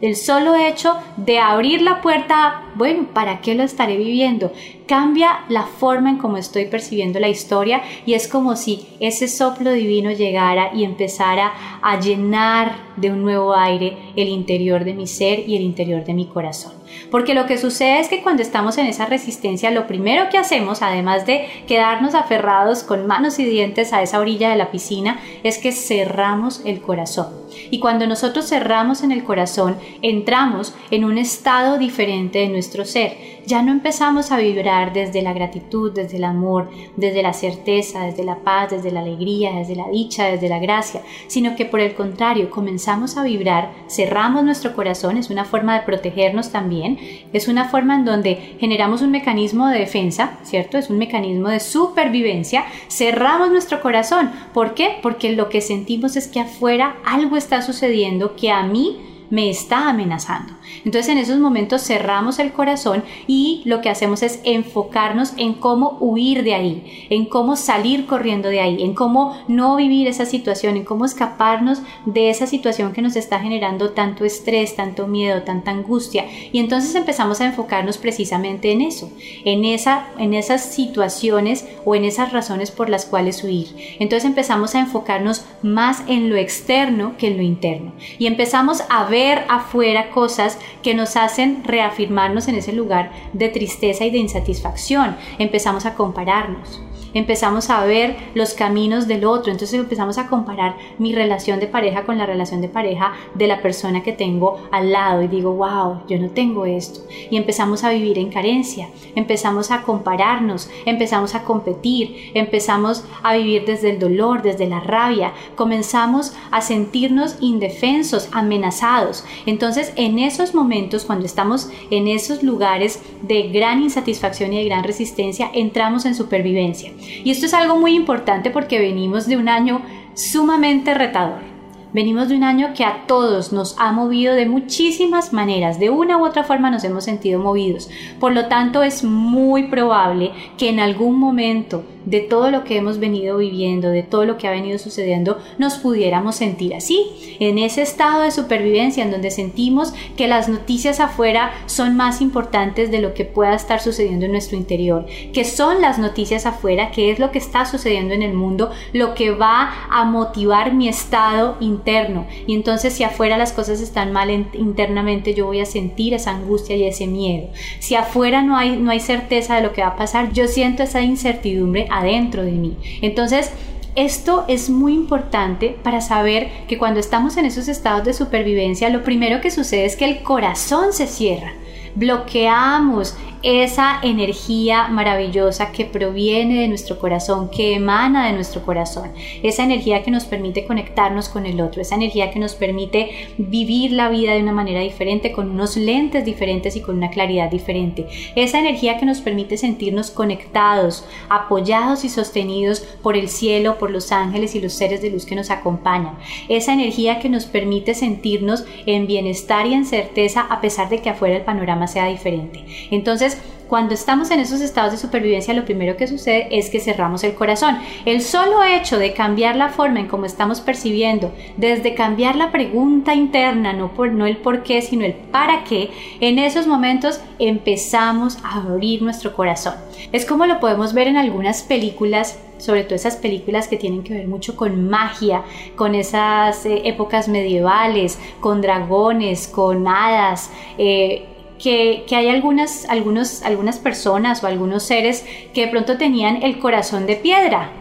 El 0.00 0.16
solo 0.16 0.54
hecho 0.54 0.96
de 1.18 1.38
abrir 1.38 1.82
la 1.82 2.00
puerta, 2.00 2.62
bueno, 2.74 3.08
¿para 3.12 3.42
qué 3.42 3.54
lo 3.54 3.62
estaré 3.62 3.98
viviendo? 3.98 4.50
Cambia 4.86 5.40
la 5.50 5.64
forma 5.64 6.08
en 6.08 6.16
cómo 6.16 6.38
estoy 6.38 6.64
percibiendo 6.64 7.20
la 7.20 7.28
historia 7.28 7.82
y 8.06 8.14
es 8.14 8.26
como 8.26 8.56
si 8.56 8.86
ese 8.98 9.28
soplo 9.28 9.72
divino 9.72 10.10
llegara 10.10 10.70
y 10.74 10.84
empezara 10.84 11.52
a 11.82 12.00
llenar 12.00 12.76
de 12.96 13.10
un 13.10 13.22
nuevo 13.22 13.54
aire 13.54 13.98
el 14.16 14.28
interior 14.28 14.84
de 14.84 14.94
mi 14.94 15.06
ser 15.06 15.46
y 15.46 15.56
el 15.56 15.62
interior 15.62 16.02
de 16.02 16.14
mi 16.14 16.24
corazón. 16.24 16.72
Porque 17.10 17.34
lo 17.34 17.44
que 17.44 17.58
sucede 17.58 18.00
es 18.00 18.08
que 18.08 18.22
cuando 18.22 18.40
estamos 18.40 18.78
en 18.78 18.86
esa 18.86 19.04
resistencia, 19.04 19.70
lo 19.70 19.86
primero 19.86 20.30
que 20.30 20.38
hacemos, 20.38 20.80
además 20.80 21.26
de 21.26 21.46
quedarnos 21.66 22.14
aferrados 22.14 22.84
con 22.84 23.06
manos 23.06 23.38
y 23.38 23.44
dientes 23.44 23.92
a 23.92 24.00
esa 24.00 24.18
orilla 24.18 24.48
de 24.48 24.56
la 24.56 24.70
piscina, 24.70 25.20
es 25.42 25.58
que 25.58 25.72
cerramos 25.72 26.62
el 26.64 26.80
corazón. 26.80 27.39
Y 27.70 27.78
cuando 27.78 28.06
nosotros 28.06 28.48
cerramos 28.48 29.02
en 29.02 29.12
el 29.12 29.24
corazón, 29.24 29.76
entramos 30.02 30.74
en 30.90 31.04
un 31.04 31.18
estado 31.18 31.78
diferente 31.78 32.40
de 32.40 32.48
nuestro 32.48 32.84
ser. 32.84 33.40
Ya 33.46 33.62
no 33.62 33.72
empezamos 33.72 34.30
a 34.30 34.36
vibrar 34.36 34.92
desde 34.92 35.22
la 35.22 35.32
gratitud, 35.32 35.92
desde 35.92 36.18
el 36.18 36.24
amor, 36.24 36.70
desde 36.96 37.22
la 37.22 37.32
certeza, 37.32 38.04
desde 38.04 38.22
la 38.22 38.36
paz, 38.36 38.70
desde 38.70 38.90
la 38.90 39.00
alegría, 39.00 39.52
desde 39.52 39.74
la 39.76 39.88
dicha, 39.88 40.26
desde 40.26 40.48
la 40.48 40.58
gracia, 40.58 41.02
sino 41.26 41.56
que 41.56 41.64
por 41.64 41.80
el 41.80 41.94
contrario 41.94 42.50
comenzamos 42.50 43.16
a 43.16 43.22
vibrar, 43.22 43.72
cerramos 43.88 44.44
nuestro 44.44 44.74
corazón, 44.74 45.16
es 45.16 45.30
una 45.30 45.44
forma 45.44 45.78
de 45.78 45.86
protegernos 45.86 46.52
también, 46.52 46.98
es 47.32 47.48
una 47.48 47.68
forma 47.68 47.96
en 47.96 48.04
donde 48.04 48.56
generamos 48.60 49.02
un 49.02 49.10
mecanismo 49.10 49.68
de 49.68 49.80
defensa, 49.80 50.38
¿cierto? 50.42 50.78
Es 50.78 50.90
un 50.90 50.98
mecanismo 50.98 51.48
de 51.48 51.60
supervivencia, 51.60 52.64
cerramos 52.88 53.50
nuestro 53.50 53.80
corazón. 53.80 54.30
¿Por 54.52 54.74
qué? 54.74 54.98
Porque 55.02 55.32
lo 55.32 55.48
que 55.48 55.60
sentimos 55.60 56.16
es 56.16 56.28
que 56.28 56.40
afuera 56.40 56.96
algo 57.04 57.36
está 57.36 57.49
sucediendo 57.60 58.36
que 58.36 58.50
a 58.50 58.62
mí 58.62 59.26
me 59.30 59.50
está 59.50 59.88
amenazando. 59.88 60.54
Entonces 60.84 61.08
en 61.10 61.18
esos 61.18 61.38
momentos 61.38 61.82
cerramos 61.82 62.38
el 62.38 62.52
corazón 62.52 63.04
y 63.26 63.62
lo 63.64 63.80
que 63.80 63.90
hacemos 63.90 64.22
es 64.22 64.40
enfocarnos 64.44 65.32
en 65.36 65.54
cómo 65.54 65.98
huir 66.00 66.42
de 66.42 66.54
ahí, 66.54 67.06
en 67.10 67.26
cómo 67.26 67.56
salir 67.56 68.06
corriendo 68.06 68.48
de 68.48 68.60
ahí, 68.60 68.82
en 68.82 68.94
cómo 68.94 69.36
no 69.48 69.76
vivir 69.76 70.08
esa 70.08 70.26
situación, 70.26 70.76
en 70.76 70.84
cómo 70.84 71.04
escaparnos 71.04 71.82
de 72.06 72.30
esa 72.30 72.46
situación 72.46 72.92
que 72.92 73.02
nos 73.02 73.16
está 73.16 73.40
generando 73.40 73.90
tanto 73.90 74.24
estrés, 74.24 74.76
tanto 74.76 75.06
miedo, 75.06 75.42
tanta 75.42 75.70
angustia. 75.70 76.26
Y 76.52 76.58
entonces 76.58 76.94
empezamos 76.94 77.40
a 77.40 77.46
enfocarnos 77.46 77.98
precisamente 77.98 78.72
en 78.72 78.80
eso, 78.80 79.10
en, 79.44 79.64
esa, 79.64 80.06
en 80.18 80.34
esas 80.34 80.64
situaciones 80.64 81.66
o 81.84 81.94
en 81.94 82.04
esas 82.04 82.32
razones 82.32 82.70
por 82.70 82.88
las 82.88 83.04
cuales 83.04 83.44
huir. 83.44 83.68
Entonces 83.98 84.26
empezamos 84.26 84.74
a 84.74 84.80
enfocarnos 84.80 85.44
más 85.62 86.02
en 86.06 86.30
lo 86.30 86.36
externo 86.36 87.14
que 87.18 87.28
en 87.28 87.36
lo 87.36 87.42
interno. 87.42 87.92
Y 88.18 88.26
empezamos 88.26 88.82
a 88.88 89.04
ver 89.04 89.44
afuera 89.48 90.10
cosas 90.10 90.58
que 90.82 90.94
nos 90.94 91.16
hacen 91.16 91.62
reafirmarnos 91.64 92.48
en 92.48 92.56
ese 92.56 92.72
lugar 92.72 93.12
de 93.32 93.48
tristeza 93.48 94.04
y 94.04 94.10
de 94.10 94.18
insatisfacción. 94.18 95.16
Empezamos 95.38 95.86
a 95.86 95.94
compararnos 95.94 96.82
empezamos 97.14 97.70
a 97.70 97.84
ver 97.84 98.16
los 98.34 98.54
caminos 98.54 99.06
del 99.06 99.24
otro, 99.24 99.52
entonces 99.52 99.78
empezamos 99.78 100.18
a 100.18 100.28
comparar 100.28 100.76
mi 100.98 101.14
relación 101.14 101.60
de 101.60 101.66
pareja 101.66 102.04
con 102.04 102.18
la 102.18 102.26
relación 102.26 102.60
de 102.60 102.68
pareja 102.68 103.12
de 103.34 103.46
la 103.46 103.62
persona 103.62 104.02
que 104.02 104.12
tengo 104.12 104.60
al 104.70 104.92
lado 104.92 105.22
y 105.22 105.28
digo, 105.28 105.54
wow, 105.54 106.00
yo 106.08 106.18
no 106.18 106.30
tengo 106.30 106.66
esto. 106.66 107.00
Y 107.30 107.36
empezamos 107.36 107.84
a 107.84 107.90
vivir 107.90 108.18
en 108.18 108.30
carencia, 108.30 108.88
empezamos 109.14 109.70
a 109.70 109.82
compararnos, 109.82 110.70
empezamos 110.84 111.34
a 111.34 111.44
competir, 111.44 112.30
empezamos 112.34 113.04
a 113.22 113.34
vivir 113.34 113.64
desde 113.64 113.90
el 113.90 113.98
dolor, 113.98 114.42
desde 114.42 114.66
la 114.66 114.80
rabia, 114.80 115.32
comenzamos 115.56 116.34
a 116.50 116.60
sentirnos 116.60 117.36
indefensos, 117.40 118.28
amenazados. 118.32 119.24
Entonces 119.46 119.92
en 119.96 120.18
esos 120.18 120.54
momentos, 120.54 121.04
cuando 121.04 121.26
estamos 121.26 121.70
en 121.90 122.08
esos 122.08 122.42
lugares 122.42 123.02
de 123.22 123.48
gran 123.48 123.82
insatisfacción 123.82 124.52
y 124.52 124.58
de 124.58 124.64
gran 124.64 124.84
resistencia, 124.84 125.50
entramos 125.52 126.04
en 126.06 126.14
supervivencia. 126.14 126.92
Y 127.24 127.30
esto 127.30 127.46
es 127.46 127.54
algo 127.54 127.76
muy 127.76 127.94
importante 127.94 128.50
porque 128.50 128.78
venimos 128.78 129.26
de 129.26 129.36
un 129.36 129.48
año 129.48 129.82
sumamente 130.14 130.94
retador. 130.94 131.50
Venimos 131.92 132.28
de 132.28 132.36
un 132.36 132.44
año 132.44 132.72
que 132.72 132.84
a 132.84 133.04
todos 133.08 133.52
nos 133.52 133.74
ha 133.78 133.90
movido 133.90 134.34
de 134.34 134.46
muchísimas 134.46 135.32
maneras, 135.32 135.80
de 135.80 135.90
una 135.90 136.18
u 136.18 136.24
otra 136.24 136.44
forma 136.44 136.70
nos 136.70 136.84
hemos 136.84 137.02
sentido 137.02 137.40
movidos. 137.40 137.90
Por 138.20 138.32
lo 138.32 138.46
tanto, 138.46 138.84
es 138.84 139.02
muy 139.02 139.64
probable 139.64 140.30
que 140.56 140.68
en 140.68 140.78
algún 140.78 141.18
momento 141.18 141.84
de 142.04 142.20
todo 142.20 142.50
lo 142.50 142.64
que 142.64 142.76
hemos 142.76 142.98
venido 142.98 143.38
viviendo, 143.38 143.88
de 143.88 144.02
todo 144.02 144.24
lo 144.24 144.38
que 144.38 144.48
ha 144.48 144.52
venido 144.52 144.78
sucediendo, 144.78 145.38
nos 145.58 145.74
pudiéramos 145.74 146.36
sentir 146.36 146.74
así, 146.74 147.36
en 147.40 147.58
ese 147.58 147.82
estado 147.82 148.22
de 148.22 148.30
supervivencia 148.30 149.04
en 149.04 149.10
donde 149.10 149.30
sentimos 149.30 149.92
que 150.16 150.28
las 150.28 150.48
noticias 150.48 151.00
afuera 151.00 151.52
son 151.66 151.96
más 151.96 152.20
importantes 152.20 152.90
de 152.90 153.00
lo 153.00 153.14
que 153.14 153.24
pueda 153.24 153.54
estar 153.54 153.80
sucediendo 153.80 154.26
en 154.26 154.32
nuestro 154.32 154.56
interior, 154.56 155.06
que 155.32 155.44
son 155.44 155.80
las 155.80 155.98
noticias 155.98 156.46
afuera, 156.46 156.90
que 156.90 157.10
es 157.10 157.18
lo 157.18 157.30
que 157.30 157.38
está 157.38 157.64
sucediendo 157.64 158.14
en 158.14 158.22
el 158.22 158.34
mundo, 158.34 158.70
lo 158.92 159.14
que 159.14 159.30
va 159.30 159.72
a 159.90 160.04
motivar 160.04 160.72
mi 160.72 160.88
estado 160.88 161.56
interno. 161.60 162.26
Y 162.46 162.54
entonces 162.54 162.94
si 162.94 163.04
afuera 163.04 163.38
las 163.38 163.52
cosas 163.52 163.80
están 163.80 164.12
mal 164.12 164.30
internamente, 164.30 165.34
yo 165.34 165.46
voy 165.46 165.60
a 165.60 165.66
sentir 165.66 166.14
esa 166.14 166.32
angustia 166.32 166.76
y 166.76 166.84
ese 166.84 167.06
miedo. 167.06 167.48
Si 167.78 167.94
afuera 167.94 168.42
no 168.42 168.56
hay, 168.56 168.76
no 168.76 168.90
hay 168.90 169.00
certeza 169.00 169.56
de 169.56 169.62
lo 169.62 169.72
que 169.72 169.82
va 169.82 169.88
a 169.88 169.96
pasar, 169.96 170.32
yo 170.32 170.46
siento 170.48 170.82
esa 170.82 171.02
incertidumbre 171.02 171.86
adentro 172.00 172.42
de 172.42 172.52
mí. 172.52 172.76
Entonces, 173.02 173.50
esto 173.96 174.44
es 174.48 174.70
muy 174.70 174.94
importante 174.94 175.76
para 175.82 176.00
saber 176.00 176.48
que 176.68 176.78
cuando 176.78 177.00
estamos 177.00 177.36
en 177.36 177.46
esos 177.46 177.68
estados 177.68 178.04
de 178.04 178.12
supervivencia, 178.12 178.88
lo 178.88 179.02
primero 179.02 179.40
que 179.40 179.50
sucede 179.50 179.84
es 179.84 179.96
que 179.96 180.04
el 180.04 180.22
corazón 180.22 180.92
se 180.92 181.06
cierra 181.06 181.54
bloqueamos 181.94 183.16
esa 183.42 184.00
energía 184.02 184.88
maravillosa 184.88 185.72
que 185.72 185.86
proviene 185.86 186.60
de 186.60 186.68
nuestro 186.68 186.98
corazón, 186.98 187.48
que 187.48 187.74
emana 187.74 188.26
de 188.26 188.34
nuestro 188.34 188.62
corazón, 188.62 189.12
esa 189.42 189.64
energía 189.64 190.02
que 190.02 190.10
nos 190.10 190.24
permite 190.24 190.66
conectarnos 190.66 191.28
con 191.28 191.46
el 191.46 191.60
otro, 191.60 191.80
esa 191.80 191.94
energía 191.94 192.30
que 192.30 192.38
nos 192.38 192.54
permite 192.54 193.10
vivir 193.38 193.92
la 193.92 194.10
vida 194.10 194.34
de 194.34 194.42
una 194.42 194.52
manera 194.52 194.80
diferente, 194.80 195.32
con 195.32 195.50
unos 195.50 195.76
lentes 195.76 196.24
diferentes 196.24 196.76
y 196.76 196.82
con 196.82 196.96
una 196.96 197.10
claridad 197.10 197.50
diferente, 197.50 198.06
esa 198.36 198.58
energía 198.58 198.98
que 198.98 199.06
nos 199.06 199.20
permite 199.20 199.56
sentirnos 199.56 200.10
conectados, 200.10 201.06
apoyados 201.28 202.04
y 202.04 202.08
sostenidos 202.10 202.80
por 203.02 203.16
el 203.16 203.28
cielo, 203.28 203.78
por 203.78 203.90
los 203.90 204.12
ángeles 204.12 204.54
y 204.54 204.60
los 204.60 204.74
seres 204.74 205.00
de 205.00 205.10
luz 205.10 205.24
que 205.24 205.34
nos 205.34 205.50
acompañan, 205.50 206.18
esa 206.48 206.74
energía 206.74 207.20
que 207.20 207.28
nos 207.28 207.46
permite 207.46 207.94
sentirnos 207.94 208.64
en 208.86 209.06
bienestar 209.06 209.66
y 209.66 209.74
en 209.74 209.86
certeza 209.86 210.42
a 210.42 210.60
pesar 210.60 210.88
de 210.90 210.98
que 211.00 211.10
afuera 211.10 211.36
el 211.36 211.42
panorama 211.42 211.86
sea 211.86 212.06
diferente. 212.06 212.64
Entonces, 212.90 213.29
cuando 213.70 213.94
estamos 213.94 214.32
en 214.32 214.40
esos 214.40 214.60
estados 214.60 214.90
de 214.90 214.98
supervivencia, 214.98 215.54
lo 215.54 215.64
primero 215.64 215.96
que 215.96 216.08
sucede 216.08 216.48
es 216.50 216.70
que 216.70 216.80
cerramos 216.80 217.22
el 217.22 217.34
corazón. 217.34 217.78
El 218.04 218.20
solo 218.20 218.64
hecho 218.64 218.98
de 218.98 219.12
cambiar 219.12 219.54
la 219.54 219.68
forma 219.68 220.00
en 220.00 220.08
cómo 220.08 220.26
estamos 220.26 220.60
percibiendo, 220.60 221.32
desde 221.56 221.94
cambiar 221.94 222.34
la 222.34 222.50
pregunta 222.50 223.14
interna, 223.14 223.72
no, 223.72 223.92
por, 223.94 224.10
no 224.10 224.26
el 224.26 224.38
por 224.38 224.64
qué, 224.64 224.82
sino 224.82 225.04
el 225.04 225.14
para 225.14 225.62
qué, 225.62 225.90
en 226.18 226.40
esos 226.40 226.66
momentos 226.66 227.20
empezamos 227.38 228.38
a 228.42 228.56
abrir 228.56 229.02
nuestro 229.02 229.36
corazón. 229.36 229.74
Es 230.10 230.26
como 230.26 230.46
lo 230.46 230.58
podemos 230.58 230.92
ver 230.92 231.06
en 231.06 231.16
algunas 231.16 231.62
películas 231.62 232.40
sobre 232.58 232.84
todo 232.84 232.94
esas 232.94 233.16
películas 233.16 233.68
que 233.68 233.76
tienen 233.76 234.02
que 234.02 234.12
ver 234.12 234.28
mucho 234.28 234.54
con 234.54 234.88
magia, 234.90 235.42
con 235.76 235.94
esas 235.94 236.66
eh, 236.66 236.82
épocas 236.84 237.26
medievales, 237.26 238.18
con 238.40 238.60
dragones, 238.60 239.48
con 239.48 239.88
hadas, 239.88 240.50
eh, 240.76 241.26
que, 241.62 242.04
hay 242.10 242.28
algunas, 242.28 242.88
algunos, 242.88 243.42
algunas 243.42 243.78
personas 243.78 244.42
o 244.42 244.46
algunos 244.46 244.82
seres 244.82 245.24
que 245.52 245.66
de 245.66 245.70
pronto 245.70 245.98
tenían 245.98 246.42
el 246.42 246.58
corazón 246.58 247.06
de 247.06 247.16
piedra. 247.16 247.72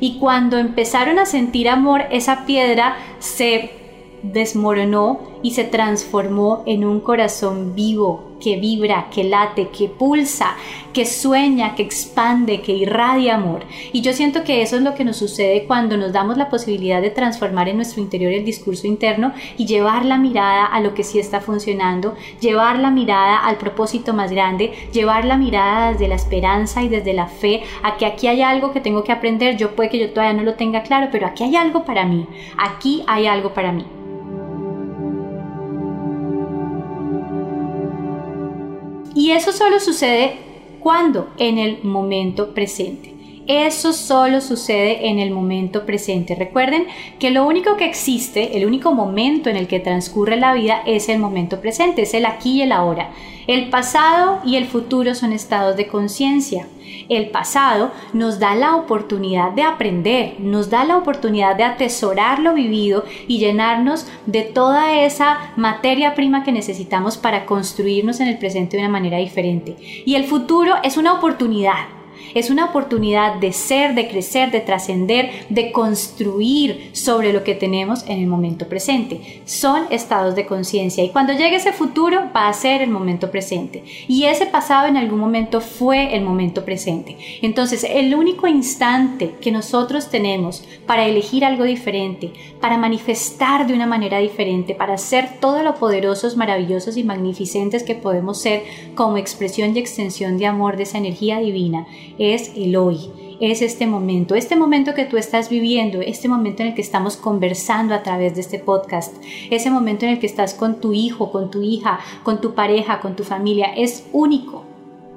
Y 0.00 0.18
cuando 0.18 0.58
empezaron 0.58 1.18
a 1.18 1.26
sentir 1.26 1.68
amor, 1.68 2.02
esa 2.10 2.46
piedra 2.46 2.96
se 3.18 3.70
desmoronó 4.22 5.20
y 5.42 5.52
se 5.52 5.64
transformó 5.64 6.62
en 6.66 6.84
un 6.84 7.00
corazón 7.00 7.74
vivo, 7.74 8.33
que 8.44 8.56
vibra, 8.56 9.08
que 9.10 9.24
late, 9.24 9.68
que 9.68 9.88
pulsa, 9.88 10.54
que 10.92 11.06
sueña, 11.06 11.74
que 11.74 11.82
expande, 11.82 12.60
que 12.60 12.72
irradia 12.72 13.36
amor. 13.36 13.64
Y 13.90 14.02
yo 14.02 14.12
siento 14.12 14.44
que 14.44 14.60
eso 14.60 14.76
es 14.76 14.82
lo 14.82 14.94
que 14.94 15.02
nos 15.02 15.16
sucede 15.16 15.64
cuando 15.64 15.96
nos 15.96 16.12
damos 16.12 16.36
la 16.36 16.50
posibilidad 16.50 17.00
de 17.00 17.08
transformar 17.08 17.70
en 17.70 17.76
nuestro 17.76 18.02
interior 18.02 18.32
el 18.32 18.44
discurso 18.44 18.86
interno 18.86 19.32
y 19.56 19.64
llevar 19.64 20.04
la 20.04 20.18
mirada 20.18 20.66
a 20.66 20.80
lo 20.82 20.92
que 20.92 21.04
sí 21.04 21.18
está 21.18 21.40
funcionando, 21.40 22.16
llevar 22.38 22.78
la 22.80 22.90
mirada 22.90 23.38
al 23.38 23.56
propósito 23.56 24.12
más 24.12 24.30
grande, 24.30 24.74
llevar 24.92 25.24
la 25.24 25.38
mirada 25.38 25.92
desde 25.92 26.08
la 26.08 26.16
esperanza 26.16 26.82
y 26.82 26.90
desde 26.90 27.14
la 27.14 27.28
fe 27.28 27.62
a 27.82 27.96
que 27.96 28.04
aquí 28.04 28.26
hay 28.26 28.42
algo 28.42 28.72
que 28.72 28.82
tengo 28.82 29.04
que 29.04 29.12
aprender, 29.12 29.56
yo 29.56 29.74
puede 29.74 29.88
que 29.88 29.98
yo 29.98 30.10
todavía 30.10 30.34
no 30.34 30.42
lo 30.42 30.52
tenga 30.52 30.82
claro, 30.82 31.08
pero 31.10 31.26
aquí 31.26 31.44
hay 31.44 31.56
algo 31.56 31.86
para 31.86 32.04
mí, 32.04 32.26
aquí 32.58 33.04
hay 33.06 33.26
algo 33.26 33.54
para 33.54 33.72
mí. 33.72 33.86
Y 39.14 39.30
eso 39.30 39.52
solo 39.52 39.80
sucede 39.80 40.38
cuando? 40.80 41.28
En 41.38 41.58
el 41.58 41.82
momento 41.84 42.52
presente. 42.52 43.13
Eso 43.46 43.92
solo 43.92 44.40
sucede 44.40 45.08
en 45.08 45.18
el 45.18 45.30
momento 45.30 45.84
presente. 45.84 46.34
Recuerden 46.34 46.86
que 47.18 47.30
lo 47.30 47.46
único 47.46 47.76
que 47.76 47.84
existe, 47.84 48.56
el 48.56 48.64
único 48.64 48.92
momento 48.92 49.50
en 49.50 49.56
el 49.56 49.66
que 49.66 49.80
transcurre 49.80 50.36
la 50.36 50.54
vida 50.54 50.80
es 50.86 51.10
el 51.10 51.18
momento 51.18 51.60
presente, 51.60 52.02
es 52.02 52.14
el 52.14 52.24
aquí 52.24 52.52
y 52.52 52.62
el 52.62 52.72
ahora. 52.72 53.10
El 53.46 53.68
pasado 53.68 54.40
y 54.46 54.56
el 54.56 54.64
futuro 54.64 55.14
son 55.14 55.34
estados 55.34 55.76
de 55.76 55.86
conciencia. 55.88 56.66
El 57.10 57.28
pasado 57.28 57.92
nos 58.14 58.38
da 58.38 58.54
la 58.54 58.76
oportunidad 58.76 59.52
de 59.52 59.62
aprender, 59.62 60.36
nos 60.38 60.70
da 60.70 60.84
la 60.84 60.96
oportunidad 60.96 61.54
de 61.54 61.64
atesorar 61.64 62.38
lo 62.38 62.54
vivido 62.54 63.04
y 63.28 63.38
llenarnos 63.38 64.06
de 64.24 64.42
toda 64.42 65.04
esa 65.04 65.52
materia 65.56 66.14
prima 66.14 66.44
que 66.44 66.52
necesitamos 66.52 67.18
para 67.18 67.44
construirnos 67.44 68.20
en 68.20 68.28
el 68.28 68.38
presente 68.38 68.78
de 68.78 68.84
una 68.84 68.92
manera 68.92 69.18
diferente. 69.18 69.76
Y 70.06 70.14
el 70.14 70.24
futuro 70.24 70.76
es 70.82 70.96
una 70.96 71.12
oportunidad 71.12 72.03
es 72.34 72.50
una 72.50 72.66
oportunidad 72.66 73.36
de 73.36 73.52
ser, 73.52 73.94
de 73.94 74.08
crecer, 74.08 74.50
de 74.50 74.60
trascender, 74.60 75.30
de 75.48 75.72
construir 75.72 76.90
sobre 76.92 77.32
lo 77.32 77.44
que 77.44 77.54
tenemos 77.54 78.04
en 78.08 78.18
el 78.20 78.26
momento 78.26 78.68
presente. 78.68 79.42
Son 79.44 79.84
estados 79.90 80.34
de 80.34 80.46
conciencia 80.46 81.04
y 81.04 81.10
cuando 81.10 81.32
llegue 81.32 81.56
ese 81.56 81.72
futuro 81.72 82.30
va 82.34 82.48
a 82.48 82.52
ser 82.52 82.82
el 82.82 82.90
momento 82.90 83.30
presente. 83.30 83.84
Y 84.08 84.24
ese 84.24 84.46
pasado 84.46 84.88
en 84.88 84.96
algún 84.96 85.18
momento 85.18 85.60
fue 85.60 86.14
el 86.14 86.22
momento 86.22 86.64
presente. 86.64 87.16
Entonces, 87.42 87.84
el 87.84 88.14
único 88.14 88.46
instante 88.46 89.34
que 89.40 89.52
nosotros 89.52 90.10
tenemos 90.10 90.64
para 90.86 91.06
elegir 91.06 91.44
algo 91.44 91.64
diferente, 91.64 92.32
para 92.60 92.78
manifestar 92.78 93.66
de 93.66 93.74
una 93.74 93.86
manera 93.86 94.18
diferente, 94.18 94.74
para 94.74 94.98
ser 94.98 95.40
todo 95.40 95.62
lo 95.62 95.74
poderosos, 95.74 96.36
maravillosos 96.36 96.96
y 96.96 97.04
magnificentes 97.04 97.82
que 97.82 97.94
podemos 97.94 98.40
ser 98.40 98.62
como 98.94 99.16
expresión 99.16 99.74
y 99.74 99.78
extensión 99.78 100.38
de 100.38 100.46
amor 100.46 100.76
de 100.76 100.84
esa 100.84 100.98
energía 100.98 101.38
divina, 101.38 101.86
es 102.18 102.52
el 102.56 102.76
hoy, 102.76 102.98
es 103.40 103.62
este 103.62 103.86
momento, 103.86 104.34
este 104.34 104.56
momento 104.56 104.94
que 104.94 105.04
tú 105.04 105.16
estás 105.16 105.48
viviendo, 105.48 106.00
este 106.00 106.28
momento 106.28 106.62
en 106.62 106.68
el 106.68 106.74
que 106.74 106.82
estamos 106.82 107.16
conversando 107.16 107.94
a 107.94 108.02
través 108.02 108.34
de 108.34 108.40
este 108.40 108.58
podcast, 108.58 109.16
ese 109.50 109.70
momento 109.70 110.04
en 110.04 110.12
el 110.12 110.18
que 110.18 110.26
estás 110.26 110.54
con 110.54 110.80
tu 110.80 110.92
hijo, 110.92 111.30
con 111.30 111.50
tu 111.50 111.62
hija, 111.62 112.00
con 112.22 112.40
tu 112.40 112.54
pareja, 112.54 113.00
con 113.00 113.16
tu 113.16 113.24
familia, 113.24 113.66
es 113.76 114.06
único. 114.12 114.64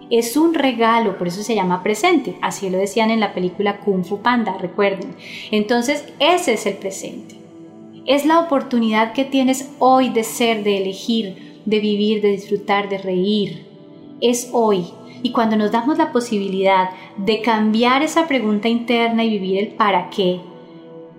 Es 0.10 0.38
un 0.38 0.54
regalo, 0.54 1.18
por 1.18 1.28
eso 1.28 1.44
se 1.44 1.54
llama 1.54 1.84
presente. 1.84 2.38
Así 2.42 2.70
lo 2.70 2.78
decían 2.78 3.12
en 3.12 3.20
la 3.20 3.34
película 3.34 3.82
Kung 3.82 4.06
Fu 4.06 4.20
Panda, 4.20 4.58
recuerden. 4.58 5.16
Entonces, 5.52 6.06
ese 6.20 6.54
es 6.54 6.66
el 6.66 6.76
presente. 6.76 7.36
Es 8.06 8.26
la 8.26 8.40
oportunidad 8.40 9.12
que 9.12 9.26
tienes 9.26 9.70
hoy 9.80 10.08
de 10.08 10.24
ser, 10.24 10.64
de 10.64 10.78
elegir, 10.78 11.62
de 11.66 11.80
vivir, 11.82 12.22
de 12.22 12.32
disfrutar, 12.32 12.88
de 12.88 13.00
reír. 13.00 13.68
Es 14.22 14.50
hoy. 14.54 14.86
Y 15.24 15.32
cuando 15.32 15.56
nos 15.56 15.72
damos 15.72 15.98
la 15.98 16.12
posibilidad 16.12 16.90
de 17.18 17.42
cambiar 17.42 18.04
esa 18.04 18.28
pregunta 18.28 18.68
interna 18.68 19.24
y 19.24 19.30
vivir 19.30 19.60
el 19.60 19.68
para 19.70 20.10
qué, 20.10 20.42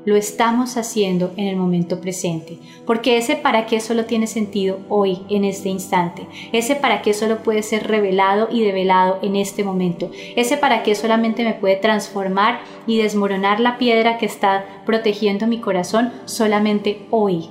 lo 0.09 0.17
estamos 0.17 0.79
haciendo 0.79 1.33
en 1.37 1.49
el 1.49 1.57
momento 1.57 2.01
presente, 2.01 2.59
porque 2.87 3.19
ese 3.19 3.37
para 3.37 3.67
qué 3.67 3.79
solo 3.79 4.07
tiene 4.07 4.27
sentido 4.27 4.79
hoy, 4.89 5.19
en 5.29 5.45
este 5.45 5.69
instante. 5.69 6.27
Ese 6.51 6.77
para 6.77 7.03
qué 7.03 7.13
solo 7.13 7.43
puede 7.43 7.63
ser 7.63 7.87
revelado 7.87 8.49
y 8.51 8.63
develado 8.63 9.19
en 9.21 9.37
este 9.37 9.65
momento. 9.65 10.11
Ese 10.35 10.57
para 10.57 10.83
qué 10.83 10.95
solamente 10.95 11.45
me 11.45 11.53
puede 11.53 11.77
transformar 11.77 12.61
y 12.87 12.97
desmoronar 12.97 13.61
la 13.61 13.77
piedra 13.77 14.17
que 14.17 14.25
está 14.25 14.65
protegiendo 14.87 15.47
mi 15.47 15.61
corazón 15.61 16.11
solamente 16.25 17.07
hoy. 17.11 17.51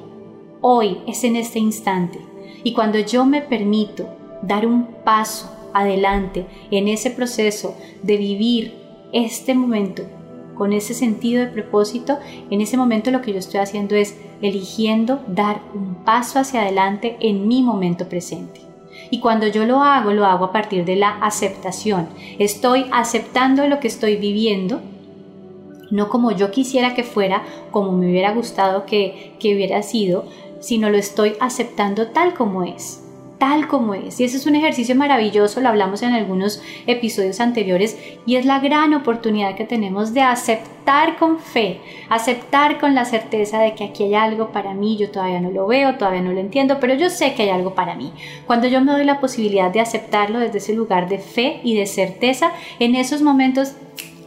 Hoy 0.62 0.98
es 1.06 1.24
en 1.24 1.36
este 1.36 1.60
instante. 1.60 2.20
Y 2.64 2.74
cuando 2.74 2.98
yo 2.98 3.24
me 3.26 3.42
permito 3.42 4.10
dar 4.42 4.66
un 4.66 4.88
paso 5.04 5.57
adelante 5.74 6.46
en 6.72 6.88
ese 6.88 7.12
proceso 7.12 7.76
de 8.04 8.18
vivir 8.18 8.74
este 9.12 9.54
momento 9.54 10.04
con 10.58 10.74
ese 10.74 10.94
sentido 10.94 11.46
de 11.46 11.52
propósito, 11.52 12.18
en 12.50 12.62
ese 12.62 12.78
momento 12.78 13.12
lo 13.12 13.22
que 13.22 13.32
yo 13.32 13.40
estoy 13.40 13.60
haciendo 13.60 13.96
es 13.96 14.18
eligiendo 14.42 15.22
dar 15.28 15.62
un 15.74 16.04
paso 16.04 16.40
hacia 16.40 16.64
adelante 16.64 17.16
en 17.20 17.48
mi 17.48 17.62
momento 17.62 18.10
presente. 18.10 18.62
Y 19.12 19.20
cuando 19.20 19.48
yo 19.48 19.66
lo 19.66 19.84
hago, 19.84 20.12
lo 20.12 20.26
hago 20.26 20.46
a 20.46 20.52
partir 20.52 20.84
de 20.84 20.96
la 20.96 21.12
aceptación. 21.20 22.10
Estoy 22.40 22.88
aceptando 22.92 23.68
lo 23.68 23.80
que 23.80 23.88
estoy 23.88 24.18
viviendo, 24.18 24.82
no 25.92 26.10
como 26.10 26.32
yo 26.32 26.52
quisiera 26.52 26.94
que 26.94 27.04
fuera, 27.04 27.44
como 27.72 27.92
me 27.92 28.08
hubiera 28.08 28.34
gustado 28.34 28.86
que, 28.86 29.36
que 29.40 29.56
hubiera 29.56 29.84
sido, 29.84 30.26
sino 30.60 30.90
lo 30.90 30.98
estoy 30.98 31.34
aceptando 31.40 32.08
tal 32.08 32.34
como 32.34 32.64
es 32.64 33.07
tal 33.38 33.68
como 33.68 33.94
es. 33.94 34.20
Y 34.20 34.24
ese 34.24 34.38
es 34.38 34.46
un 34.46 34.56
ejercicio 34.56 34.96
maravilloso, 34.96 35.62
lo 35.62 35.70
hablamos 35.70 36.02
en 36.02 36.14
algunos 36.14 36.62
episodios 36.86 37.40
anteriores, 37.40 37.98
y 38.26 38.36
es 38.36 38.46
la 38.46 38.60
gran 38.60 38.94
oportunidad 38.94 39.56
que 39.56 39.66
tenemos 39.66 40.14
de 40.14 40.22
aceptar 40.22 41.18
con 41.18 41.40
fe, 41.40 41.80
aceptar 42.10 42.80
con 42.80 42.96
la 42.96 43.06
certeza 43.06 43.60
de 43.60 43.76
que 43.76 43.84
aquí 43.84 44.04
hay 44.04 44.16
algo 44.16 44.52
para 44.52 44.74
mí, 44.74 44.98
yo 44.98 45.12
todavía 45.12 45.42
no 45.42 45.52
lo 45.52 45.68
veo, 45.68 45.96
todavía 45.96 46.22
no 46.22 46.32
lo 46.32 46.40
entiendo, 46.40 46.80
pero 46.80 46.94
yo 46.96 47.10
sé 47.10 47.34
que 47.34 47.44
hay 47.44 47.50
algo 47.50 47.76
para 47.76 47.96
mí. 47.96 48.14
Cuando 48.46 48.68
yo 48.68 48.82
me 48.82 48.92
doy 48.92 49.04
la 49.04 49.20
posibilidad 49.20 49.72
de 49.72 49.82
aceptarlo 49.82 50.40
desde 50.40 50.58
ese 50.60 50.74
lugar 50.74 51.10
de 51.10 51.20
fe 51.20 51.60
y 51.64 51.76
de 51.76 51.86
certeza, 51.86 52.52
en 52.80 52.96
esos 52.96 53.22
momentos 53.22 53.74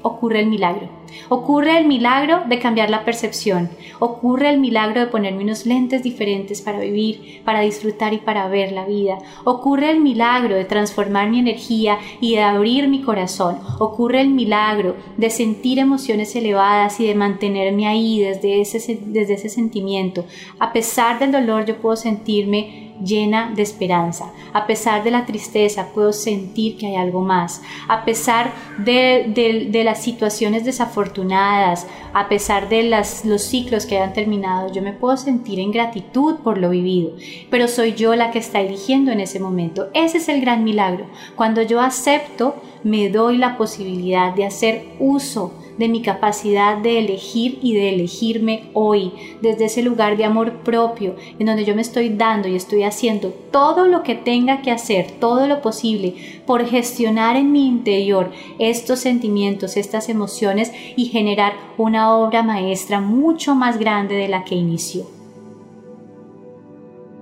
ocurre 0.03 0.41
el 0.41 0.47
milagro. 0.47 0.89
Ocurre 1.29 1.79
el 1.79 1.87
milagro 1.87 2.43
de 2.49 2.59
cambiar 2.59 2.91
la 2.91 3.05
percepción. 3.05 3.71
Ocurre 3.99 4.51
el 4.51 4.61
milagro 4.61 5.01
de 5.01 5.07
ponerme 5.07 5.43
unos 5.43 5.67
lentes 5.67 6.03
diferentes 6.03 6.63
para 6.63 6.79
vivir, 6.79 7.43
para 7.45 7.61
disfrutar 7.61 8.13
y 8.13 8.19
para 8.19 8.49
ver 8.49 8.73
la 8.73 8.87
vida. 8.87 9.19
Ocurre 9.45 9.91
el 9.91 10.01
milagro 10.01 10.55
de 10.55 10.65
transformar 10.65 11.31
mi 11.31 11.41
energía 11.41 11.99
y 12.21 12.35
de 12.35 12.43
abrir 12.43 12.89
mi 12.89 13.03
corazón. 13.03 13.59
Ocurre 13.79 14.21
el 14.21 14.31
milagro 14.31 14.97
de 15.17 15.31
sentir 15.31 15.79
emociones 15.79 16.35
elevadas 16.37 17.01
y 17.01 17.07
de 17.07 17.15
mantenerme 17.15 17.87
ahí 17.87 18.21
desde 18.21 18.61
ese, 18.61 18.99
desde 19.07 19.35
ese 19.35 19.49
sentimiento. 19.49 20.25
A 20.59 20.73
pesar 20.73 21.19
del 21.19 21.33
dolor 21.33 21.65
yo 21.65 21.77
puedo 21.77 21.97
sentirme 21.97 22.90
llena 23.05 23.53
de 23.55 23.63
esperanza. 23.63 24.33
A 24.53 24.67
pesar 24.67 25.05
de 25.05 25.11
la 25.11 25.27
tristeza, 25.27 25.89
puedo 25.95 26.13
sentir 26.13 26.77
que 26.77 26.87
hay 26.87 26.97
algo 26.97 27.21
más. 27.21 27.63
A 27.89 28.05
pesar 28.05 28.53
de, 28.79 29.71
las 29.85 30.03
situaciones 30.03 30.65
desafortunadas, 30.65 31.87
a 32.13 32.29
pesar 32.29 32.69
de 32.69 32.83
los 33.25 33.43
ciclos 33.43 33.87
que 33.87 33.97
hayan 33.97 34.13
terminado, 34.13 34.73
yo 34.73 34.83
me 34.83 34.93
puedo 34.93 35.17
sentir 35.17 35.61
en 35.61 35.73
gratitud 35.73 36.37
por 36.37 36.59
lo 36.59 36.71
vivido. 36.71 37.13
Pero 37.51 37.69
soy 37.69 37.95
yo 37.95 38.15
la 38.15 38.31
que 38.31 38.39
está 38.39 38.61
eligiendo 38.61 39.13
en 39.13 39.21
ese 39.21 39.41
momento. 39.41 39.89
Ese 39.95 40.19
es 40.19 40.29
el 40.29 40.41
gran 40.41 40.65
milagro. 40.65 41.07
Cuando 41.37 41.63
yo 41.63 41.81
acepto, 41.81 42.57
me 42.83 43.09
doy 43.11 43.37
la 43.37 43.57
posibilidad 43.57 44.35
de 44.35 44.47
hacer 44.47 44.85
uso 44.99 45.53
de 45.81 45.89
mi 45.89 46.03
capacidad 46.03 46.77
de 46.77 46.99
elegir 46.99 47.59
y 47.63 47.73
de 47.73 47.95
elegirme 47.95 48.65
hoy, 48.75 49.13
desde 49.41 49.65
ese 49.65 49.83
lugar 49.83 50.19
de 50.19 50.27
amor 50.27 50.59
propio, 50.59 51.17
en 51.39 51.47
donde 51.47 51.65
yo 51.65 51.75
me 51.75 51.81
estoy 51.81 52.11
dando 52.11 52.49
y 52.49 52.55
estoy 52.55 52.83
haciendo 52.83 53.31
todo 53.51 53.87
lo 53.87 54.03
que 54.03 54.15
tenga 54.15 54.61
que 54.61 54.71
hacer, 54.71 55.13
todo 55.19 55.47
lo 55.47 55.63
posible, 55.63 56.43
por 56.45 56.67
gestionar 56.67 57.37
en 57.37 57.51
mi 57.51 57.67
interior 57.67 58.31
estos 58.59 58.99
sentimientos, 58.99 59.79
estas 59.79 60.11
emociones 60.11 60.71
y 60.97 61.07
generar 61.07 61.55
una 61.79 62.15
obra 62.15 62.43
maestra 62.43 63.01
mucho 63.01 63.55
más 63.55 63.79
grande 63.79 64.17
de 64.17 64.29
la 64.29 64.45
que 64.45 64.57
inició. 64.57 65.07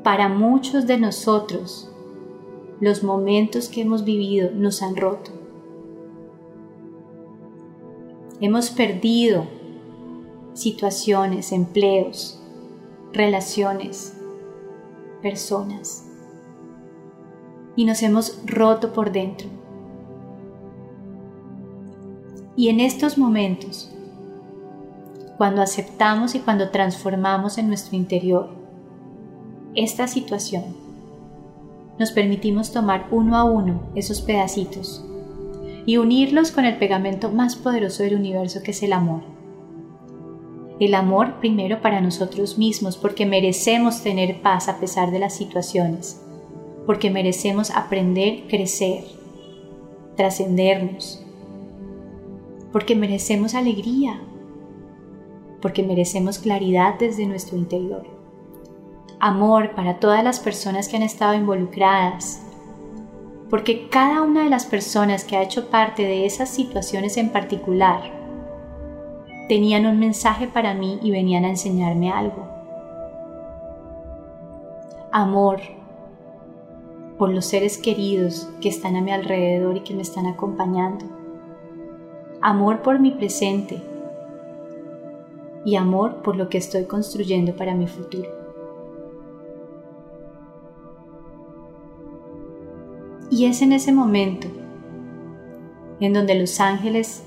Para 0.03 0.29
muchos 0.29 0.89
de 0.89 0.99
nosotros, 0.99 1.93
los 2.81 3.05
momentos 3.05 3.69
que 3.69 3.83
hemos 3.83 4.05
vivido 4.05 4.51
nos 4.53 4.83
han 4.83 4.97
roto 4.97 5.38
Hemos 8.41 8.71
perdido 8.71 9.47
situaciones, 10.55 11.51
empleos, 11.51 12.41
relaciones, 13.13 14.17
personas. 15.21 16.05
Y 17.75 17.85
nos 17.85 18.03
hemos 18.03 18.41
roto 18.47 18.93
por 18.93 19.11
dentro. 19.11 19.49
Y 22.55 22.69
en 22.69 22.79
estos 22.79 23.19
momentos, 23.19 23.93
cuando 25.37 25.61
aceptamos 25.61 26.37
y 26.37 26.41
cuando 26.41 26.71
transformamos 26.71 27.59
en 27.59 27.69
nuestro 27.69 27.97
interior 27.97 28.51
esta 29.75 30.07
situación, 30.07 30.65
nos 31.99 32.13
permitimos 32.13 32.73
tomar 32.73 33.09
uno 33.11 33.37
a 33.37 33.43
uno 33.43 33.81
esos 33.97 34.21
pedacitos 34.21 35.08
y 35.89 35.97
unirlos 35.97 36.53
con 36.53 36.67
el 36.67 36.77
pegamento 36.77 37.31
más 37.31 37.57
poderoso 37.57 38.03
del 38.03 38.15
universo 38.15 38.63
que 38.63 38.73
es 38.73 38.83
el 38.83 38.93
amor. 38.93 39.23
El 40.79 40.95
amor 40.95 41.41
primero 41.41 41.81
para 41.81 42.03
nosotros 42.03 42.59
mismos 42.59 42.99
porque 42.99 43.25
merecemos 43.25 44.03
tener 44.03 44.43
paz 44.43 44.69
a 44.69 44.81
pesar 44.81 45.11
de 45.11 45.19
las 45.19 45.35
situaciones, 45.35 46.21
porque 46.85 47.09
merecemos 47.09 47.71
aprender, 47.71 48.43
crecer, 48.49 49.03
trascendernos, 50.15 51.25
porque 52.71 52.95
merecemos 52.95 53.55
alegría, 53.55 54.21
porque 55.63 55.83
merecemos 55.83 56.39
claridad 56.39 56.99
desde 56.99 57.25
nuestro 57.25 57.57
interior. 57.57 58.07
Amor 59.21 59.75
para 59.75 60.01
todas 60.01 60.23
las 60.23 60.39
personas 60.39 60.87
que 60.87 60.99
han 60.99 61.03
estado 61.03 61.33
involucradas, 61.33 62.43
porque 63.51 63.89
cada 63.89 64.23
una 64.23 64.45
de 64.45 64.51
las 64.51 64.67
personas 64.67 65.25
que 65.25 65.37
ha 65.37 65.43
hecho 65.43 65.71
parte 65.71 66.03
de 66.03 66.27
esas 66.27 66.51
situaciones 66.51 67.17
en 67.17 67.31
particular 67.31 68.01
tenían 69.49 69.87
un 69.87 69.99
mensaje 69.99 70.47
para 70.47 70.75
mí 70.75 70.99
y 71.03 71.11
venían 71.11 71.45
a 71.45 71.51
enseñarme 71.51 72.13
algo. 72.13 72.47
Amor 75.11 75.61
por 77.17 77.31
los 77.31 77.47
seres 77.47 77.79
queridos 77.79 78.49
que 78.61 78.69
están 78.69 78.95
a 78.95 79.01
mi 79.01 79.11
alrededor 79.11 79.79
y 79.79 79.81
que 79.81 79.95
me 79.95 80.03
están 80.03 80.27
acompañando. 80.27 81.07
Amor 82.43 82.83
por 82.83 83.01
mi 83.01 83.11
presente 83.11 83.83
y 85.65 85.77
amor 85.77 86.23
por 86.23 86.37
lo 86.37 86.49
que 86.49 86.59
estoy 86.59 86.85
construyendo 86.85 87.57
para 87.57 87.75
mi 87.75 87.87
futuro. 87.87 88.38
Y 93.31 93.47
es 93.47 93.63
en 93.63 93.73
ese 93.73 93.93
momento 93.93 94.49
en 96.01 96.13
donde 96.13 96.35
los 96.35 96.61
ángeles 96.61 97.25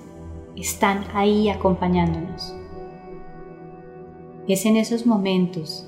están 0.55 1.05
ahí 1.13 1.49
acompañándonos. 1.49 2.55
Es 4.47 4.65
en 4.65 4.77
esos 4.77 5.05
momentos 5.05 5.87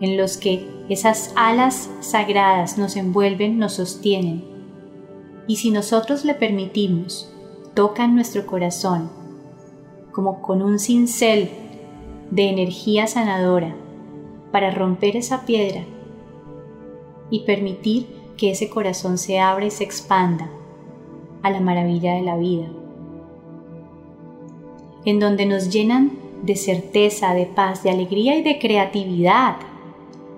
en 0.00 0.16
los 0.16 0.36
que 0.36 0.68
esas 0.88 1.32
alas 1.36 1.90
sagradas 2.00 2.78
nos 2.78 2.96
envuelven, 2.96 3.58
nos 3.58 3.74
sostienen. 3.74 4.44
Y 5.46 5.56
si 5.56 5.70
nosotros 5.70 6.24
le 6.24 6.34
permitimos, 6.34 7.32
tocan 7.74 8.14
nuestro 8.14 8.46
corazón 8.46 9.10
como 10.12 10.42
con 10.42 10.62
un 10.62 10.78
cincel 10.78 11.50
de 12.30 12.48
energía 12.48 13.06
sanadora 13.06 13.74
para 14.50 14.70
romper 14.70 15.16
esa 15.16 15.46
piedra 15.46 15.84
y 17.30 17.44
permitir 17.44 18.17
que 18.38 18.52
ese 18.52 18.70
corazón 18.70 19.18
se 19.18 19.38
abra 19.38 19.66
y 19.66 19.70
se 19.70 19.84
expanda 19.84 20.48
a 21.42 21.50
la 21.50 21.60
maravilla 21.60 22.14
de 22.14 22.22
la 22.22 22.36
vida, 22.36 22.66
en 25.04 25.20
donde 25.20 25.44
nos 25.44 25.70
llenan 25.70 26.12
de 26.42 26.56
certeza, 26.56 27.34
de 27.34 27.46
paz, 27.46 27.82
de 27.82 27.90
alegría 27.90 28.36
y 28.36 28.42
de 28.42 28.58
creatividad 28.58 29.56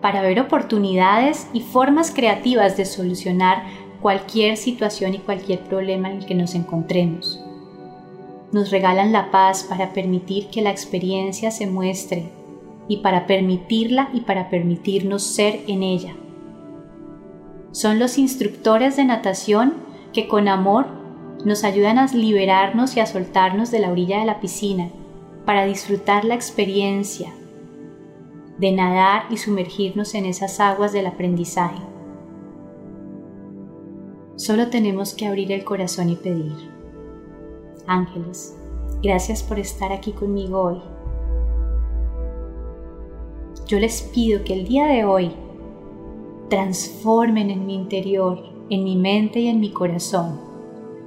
para 0.01 0.23
ver 0.23 0.41
oportunidades 0.41 1.47
y 1.53 1.61
formas 1.61 2.11
creativas 2.11 2.77
de 2.77 2.87
solucionar 2.87 3.65
cualquier 4.01 4.57
situación 4.57 5.15
y 5.15 5.19
cualquier 5.19 5.61
problema 5.61 6.11
en 6.11 6.19
el 6.19 6.27
que 6.27 6.35
nos 6.35 6.55
encontremos. 6.55 7.41
Nos 8.53 8.71
regalan 8.71 9.13
la 9.13 9.31
paz 9.31 9.65
para 9.69 9.93
permitir 9.93 10.49
que 10.49 10.63
la 10.63 10.71
experiencia 10.71 11.51
se 11.51 11.67
muestre 11.67 12.31
y 12.89 12.99
para 12.99 13.27
permitirla 13.27 14.09
y 14.13 14.23
para 14.23 14.49
permitirnos 14.49 15.23
ser 15.23 15.61
en 15.69 15.83
ella. 15.83 16.15
Son 17.73 17.99
los 17.99 18.19
instructores 18.19 18.97
de 18.97 19.05
natación 19.05 19.75
que 20.13 20.27
con 20.27 20.49
amor 20.49 20.87
nos 21.45 21.65
ayudan 21.65 21.99
a 21.99 22.07
liberarnos 22.07 22.97
y 22.97 23.01
a 23.01 23.07
soltarnos 23.07 23.71
de 23.71 23.79
la 23.79 23.91
orilla 23.91 24.19
de 24.19 24.27
la 24.27 24.41
piscina 24.41 24.91
para 25.47 25.65
disfrutar 25.65 26.25
la 26.25 26.35
experiencia 26.35 27.33
de 28.59 28.73
nadar 28.73 29.25
y 29.31 29.39
sumergirnos 29.39 30.15
en 30.15 30.27
esas 30.27 30.61
aguas 30.61 30.93
del 30.93 31.07
aprendizaje. 31.07 31.83
Solo 34.37 34.69
tenemos 34.69 35.15
que 35.15 35.27
abrir 35.27 35.53
el 35.53 35.65
corazón 35.65 36.11
y 36.11 36.17
pedir. 36.17 36.53
Ángeles, 37.87 38.57
gracias 39.03 39.43
por 39.43 39.59
estar 39.59 39.93
aquí 39.93 40.13
conmigo 40.13 40.61
hoy. 40.61 40.83
Yo 43.67 43.79
les 43.79 44.03
pido 44.03 44.43
que 44.45 44.55
el 44.55 44.67
día 44.67 44.87
de 44.87 45.05
hoy 45.05 45.33
transformen 46.51 47.49
en 47.49 47.65
mi 47.65 47.77
interior, 47.77 48.43
en 48.71 48.83
mi 48.83 48.97
mente 48.97 49.39
y 49.39 49.47
en 49.47 49.61
mi 49.61 49.71
corazón, 49.71 50.41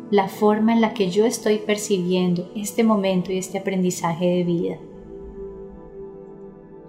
la 0.09 0.29
forma 0.29 0.71
en 0.71 0.79
la 0.79 0.93
que 0.93 1.11
yo 1.11 1.25
estoy 1.25 1.57
percibiendo 1.57 2.49
este 2.55 2.83
momento 2.83 3.31
y 3.31 3.37
este 3.37 3.57
aprendizaje 3.57 4.25
de 4.25 4.43
vida. 4.43 4.77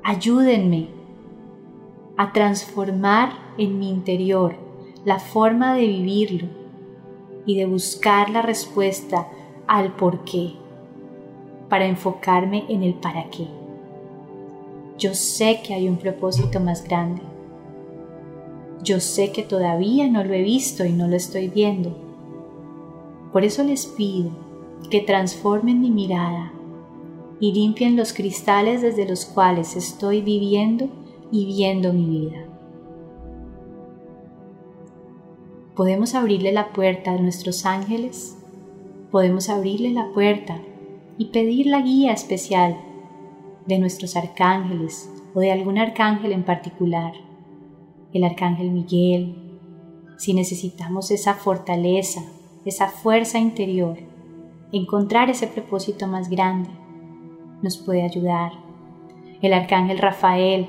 Ayúdenme 0.05 0.87
a 2.17 2.33
transformar 2.33 3.33
en 3.59 3.79
mi 3.81 3.91
interior 3.91 4.55
la 5.05 5.19
forma 5.19 5.75
de 5.75 5.87
vivirlo 5.89 6.47
y 7.47 7.59
de 7.59 7.67
buscar 7.67 8.31
la 8.31 8.41
respuesta 8.41 9.29
al 9.67 9.97
por 9.97 10.23
qué, 10.25 10.53
para 11.69 11.87
enfocarme 11.87 12.65
en 12.69 12.85
el 12.85 12.95
para 12.95 13.29
qué. 13.31 13.49
Yo 14.97 15.13
sé 15.13 15.61
que 15.67 15.75
hay 15.75 15.89
un 15.89 15.97
propósito 15.97 16.61
más 16.61 16.85
grande 16.85 17.34
Yo 18.85 19.01
sé 19.01 19.33
que 19.33 19.43
todavía 19.43 20.09
no 20.11 20.23
lo 20.25 20.35
he 20.35 20.43
visto 20.43 20.85
y 20.85 20.93
no 20.93 21.09
lo 21.09 21.17
estoy 21.17 21.49
viendo. 21.49 21.97
Por 23.33 23.43
eso 23.43 23.65
les 23.65 23.87
pido 23.87 24.31
que 24.91 25.01
transformen 25.01 25.81
mi 25.81 25.91
mirada 25.91 26.53
y 27.41 27.53
limpien 27.53 27.97
los 27.97 28.13
cristales 28.13 28.83
desde 28.83 29.09
los 29.09 29.25
cuales 29.25 29.75
estoy 29.75 30.21
viviendo 30.21 30.89
y 31.33 31.47
viendo 31.47 31.95
mi 31.95 32.11
vida. 32.11 32.45
Podemos 35.75 36.15
abrirle 36.15 36.53
la 36.53 36.73
puerta 36.75 37.13
a 37.13 37.19
nuestros 37.19 37.65
ángeles, 37.65 38.37
podemos 39.11 39.49
abrirle 39.49 39.91
la 39.93 40.13
puerta 40.13 40.61
y 41.17 41.27
pedir 41.27 41.69
la 41.69 41.81
guía 41.81 42.13
especial 42.13 42.77
de 43.67 43.79
nuestros 43.79 44.15
arcángeles 44.15 45.11
o 45.35 45.41
de 45.41 45.53
algún 45.53 45.79
arcángel 45.79 46.33
en 46.33 46.45
particular, 46.45 47.24
el 48.15 48.25
arcángel 48.25 48.71
Miguel, 48.71 49.35
si 50.17 50.33
necesitamos 50.33 51.11
esa 51.11 51.35
fortaleza, 51.35 52.23
esa 52.65 52.89
fuerza 52.89 53.39
interior, 53.39 53.99
encontrar 54.73 55.29
ese 55.31 55.49
propósito 55.49 56.07
más 56.07 56.31
grande, 56.31 56.71
nos 57.61 57.77
puede 57.77 58.03
ayudar. 58.03 58.53
El 59.43 59.53
arcángel 59.53 59.99
Rafael 59.99 60.69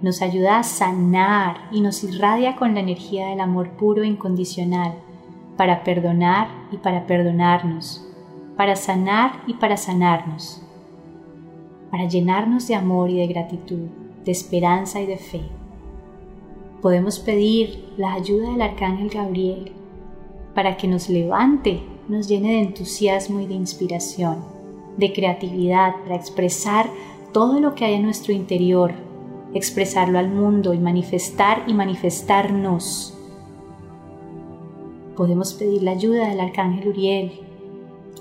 nos 0.00 0.22
ayuda 0.22 0.58
a 0.58 0.62
sanar 0.62 1.68
y 1.70 1.82
nos 1.82 2.02
irradia 2.02 2.56
con 2.56 2.74
la 2.74 2.80
energía 2.80 3.28
del 3.28 3.40
amor 3.40 3.76
puro 3.76 4.02
e 4.02 4.06
incondicional 4.06 4.94
para 5.58 5.84
perdonar 5.84 6.48
y 6.72 6.78
para 6.78 7.06
perdonarnos, 7.06 8.06
para 8.56 8.74
sanar 8.74 9.42
y 9.46 9.54
para 9.54 9.76
sanarnos, 9.76 10.62
para 11.90 12.06
llenarnos 12.06 12.66
de 12.68 12.74
amor 12.74 13.10
y 13.10 13.18
de 13.18 13.26
gratitud, 13.26 13.88
de 14.24 14.32
esperanza 14.32 15.00
y 15.00 15.06
de 15.06 15.18
fe. 15.18 15.42
Podemos 16.86 17.18
pedir 17.18 17.84
la 17.96 18.14
ayuda 18.14 18.52
del 18.52 18.62
arcángel 18.62 19.10
Gabriel 19.10 19.72
para 20.54 20.76
que 20.76 20.86
nos 20.86 21.08
levante, 21.08 21.80
nos 22.08 22.28
llene 22.28 22.52
de 22.52 22.60
entusiasmo 22.60 23.40
y 23.40 23.46
de 23.48 23.54
inspiración, 23.54 24.44
de 24.96 25.12
creatividad 25.12 25.96
para 26.04 26.14
expresar 26.14 26.88
todo 27.32 27.58
lo 27.58 27.74
que 27.74 27.86
hay 27.86 27.94
en 27.94 28.04
nuestro 28.04 28.32
interior 28.32 28.92
expresarlo 29.52 30.20
al 30.20 30.30
mundo 30.30 30.74
y 30.74 30.78
manifestar 30.78 31.64
y 31.66 31.74
manifestarnos. 31.74 33.18
Podemos 35.16 35.54
pedir 35.54 35.82
la 35.82 35.90
ayuda 35.90 36.28
del 36.28 36.38
arcángel 36.38 36.86
Uriel 36.86 37.32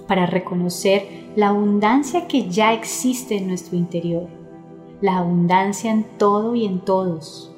para 0.08 0.26
reconocer 0.26 1.06
la 1.36 1.50
abundancia 1.50 2.28
que 2.28 2.50
ya 2.50 2.74
existe 2.74 3.38
en 3.38 3.48
nuestro 3.48 3.78
interior, 3.78 4.28
la 5.02 5.20
abundancia 5.20 5.92
en 5.92 6.04
todo 6.18 6.56
y 6.56 6.66
en 6.66 6.80
todos. 6.80 7.55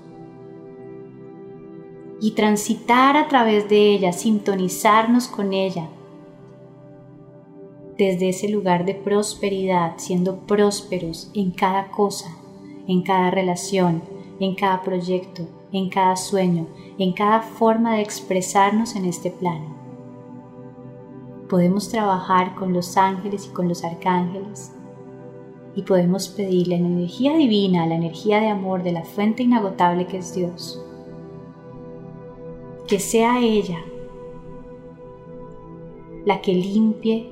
Y 2.20 2.32
transitar 2.32 3.16
a 3.16 3.28
través 3.28 3.70
de 3.70 3.92
ella, 3.94 4.12
sintonizarnos 4.12 5.28
con 5.28 5.54
ella, 5.54 5.88
desde 7.98 8.30
ese 8.30 8.50
lugar 8.50 8.86
de 8.86 8.96
prosperidad, 8.96 9.94
siendo 9.98 10.42
prósperos 10.42 11.32
en 11.34 11.52
cada 11.52 11.90
cosa, 11.90 12.30
en 12.88 13.02
cada 13.02 13.32
relación, 13.32 14.04
en 14.40 14.56
cada 14.56 14.82
proyecto, 14.82 15.48
en 15.72 15.90
cada 15.90 16.16
sueño, 16.16 16.68
en 16.98 17.14
cada 17.14 17.42
forma 17.42 17.96
de 17.96 18.02
expresarnos 18.02 18.96
en 18.96 19.06
este 19.06 19.32
plano. 19.32 19.76
Podemos 21.50 21.90
trabajar 21.90 22.56
con 22.56 22.74
los 22.74 22.98
ángeles 22.98 23.48
y 23.48 23.54
con 23.54 23.68
los 23.68 23.84
arcángeles 23.84 24.74
y 25.76 25.84
podemos 25.84 26.28
pedir 26.28 26.68
la 26.68 26.76
energía 26.76 27.36
divina, 27.36 27.86
la 27.86 27.96
energía 27.96 28.40
de 28.40 28.48
amor 28.48 28.84
de 28.84 28.92
la 28.92 29.04
fuente 29.04 29.44
inagotable 29.44 30.08
que 30.08 30.18
es 30.18 30.34
Dios. 30.34 30.84
Que 32.88 33.00
sea 33.00 33.40
ella 33.40 33.84
la 36.26 36.42
que 36.42 36.54
limpie, 36.54 37.32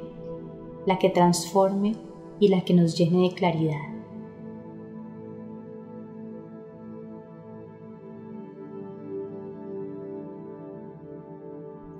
la 0.85 0.99
que 0.99 1.09
transforme 1.09 1.95
y 2.39 2.47
la 2.49 2.63
que 2.63 2.73
nos 2.73 2.97
llene 2.97 3.29
de 3.29 3.35
claridad. 3.35 3.95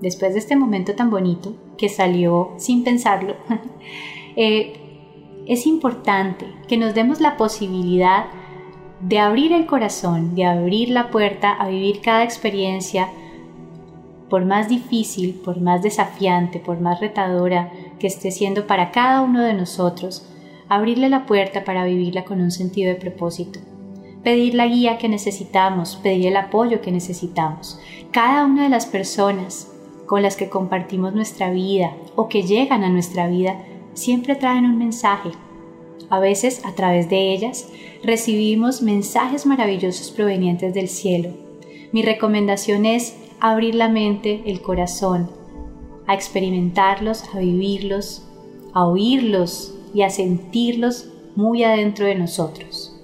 después 0.06 0.34
de 0.34 0.40
este 0.40 0.56
momento 0.56 0.94
tan 0.94 1.10
bonito 1.10 1.56
que 1.78 1.90
salió 1.90 2.52
sin 2.58 2.84
pensarlo, 2.84 3.36
eh, 4.36 4.74
es 5.48 5.66
importante 5.66 6.46
que 6.68 6.78
nos 6.78 6.94
demos 6.94 7.22
la 7.22 7.38
posibilidad 7.38 8.26
de 9.02 9.18
abrir 9.18 9.52
el 9.52 9.66
corazón, 9.66 10.36
de 10.36 10.46
abrir 10.46 10.90
la 10.90 11.10
puerta 11.10 11.52
a 11.52 11.68
vivir 11.70 12.02
cada 12.02 12.24
experiencia, 12.24 13.10
por 14.30 14.46
más 14.46 14.70
difícil, 14.70 15.36
por 15.36 15.62
más 15.62 15.84
desafiante, 15.84 16.60
por 16.60 16.80
más 16.80 17.00
retadora 17.00 17.72
que 18.00 18.08
esté 18.08 18.32
siendo 18.32 18.68
para 18.68 18.92
cada 18.92 19.22
uno 19.22 19.42
de 19.42 19.54
nosotros, 19.54 20.28
abrirle 20.68 21.10
la 21.10 21.26
puerta 21.26 21.64
para 21.64 21.86
vivirla 21.86 22.26
con 22.26 22.42
un 22.42 22.52
sentido 22.52 22.90
de 22.90 23.00
propósito. 23.00 23.60
Pedir 24.24 24.56
la 24.56 24.66
guía 24.66 24.98
que 24.98 25.08
necesitamos, 25.08 25.98
pedir 25.98 26.28
el 26.28 26.38
apoyo 26.38 26.82
que 26.82 26.92
necesitamos. 26.92 27.80
Cada 28.12 28.46
una 28.46 28.64
de 28.64 28.70
las 28.70 28.88
personas 28.88 29.72
con 30.08 30.24
las 30.24 30.36
que 30.36 30.50
compartimos 30.50 31.14
nuestra 31.14 31.52
vida 31.52 31.96
o 32.16 32.28
que 32.28 32.44
llegan 32.44 32.84
a 32.84 32.90
nuestra 32.90 33.28
vida 33.28 33.58
siempre 33.94 34.36
traen 34.36 34.66
un 34.66 34.78
mensaje. 34.78 35.30
A 36.10 36.20
veces 36.20 36.64
a 36.66 36.74
través 36.74 37.10
de 37.10 37.34
ellas 37.34 37.70
recibimos 38.04 38.82
mensajes 38.82 39.46
maravillosos 39.46 40.12
provenientes 40.12 40.74
del 40.74 40.88
cielo. 40.88 41.30
Mi 41.92 42.02
recomendación 42.02 42.86
es 42.86 43.16
abrir 43.52 43.76
la 43.76 43.90
mente, 43.90 44.44
el 44.46 44.62
corazón, 44.62 45.30
a 46.08 46.14
experimentarlos, 46.14 47.24
a 47.34 47.40
vivirlos, 47.40 48.28
a 48.74 48.86
oírlos 48.86 49.74
y 49.94 50.02
a 50.02 50.10
sentirlos 50.10 51.10
muy 51.36 51.64
adentro 51.64 52.06
de 52.06 52.16
nosotros. 52.16 52.96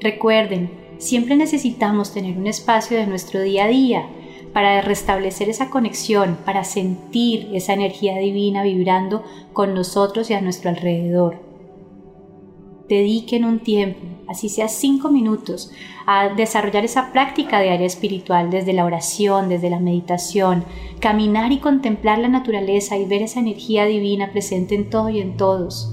Recuerden, 0.00 0.70
siempre 0.98 1.36
necesitamos 1.36 2.12
tener 2.12 2.36
un 2.36 2.46
espacio 2.46 2.96
de 2.96 3.06
nuestro 3.06 3.40
día 3.40 3.64
a 3.64 3.68
día 3.68 4.08
para 4.52 4.80
restablecer 4.82 5.48
esa 5.48 5.70
conexión, 5.70 6.38
para 6.44 6.64
sentir 6.64 7.50
esa 7.54 7.72
energía 7.72 8.18
divina 8.18 8.62
vibrando 8.62 9.24
con 9.52 9.74
nosotros 9.74 10.30
y 10.30 10.34
a 10.34 10.40
nuestro 10.40 10.70
alrededor. 10.70 11.53
Dediquen 12.94 13.44
un 13.44 13.58
tiempo, 13.58 13.98
así 14.28 14.48
sea 14.48 14.68
cinco 14.68 15.10
minutos, 15.10 15.72
a 16.06 16.28
desarrollar 16.28 16.84
esa 16.84 17.12
práctica 17.12 17.58
de 17.58 17.70
área 17.70 17.88
espiritual 17.88 18.50
desde 18.50 18.72
la 18.72 18.84
oración, 18.84 19.48
desde 19.48 19.68
la 19.68 19.80
meditación, 19.80 20.64
caminar 21.00 21.50
y 21.50 21.58
contemplar 21.58 22.20
la 22.20 22.28
naturaleza 22.28 22.96
y 22.96 23.04
ver 23.04 23.22
esa 23.22 23.40
energía 23.40 23.84
divina 23.86 24.30
presente 24.30 24.76
en 24.76 24.90
todo 24.90 25.08
y 25.08 25.18
en 25.18 25.36
todos. 25.36 25.92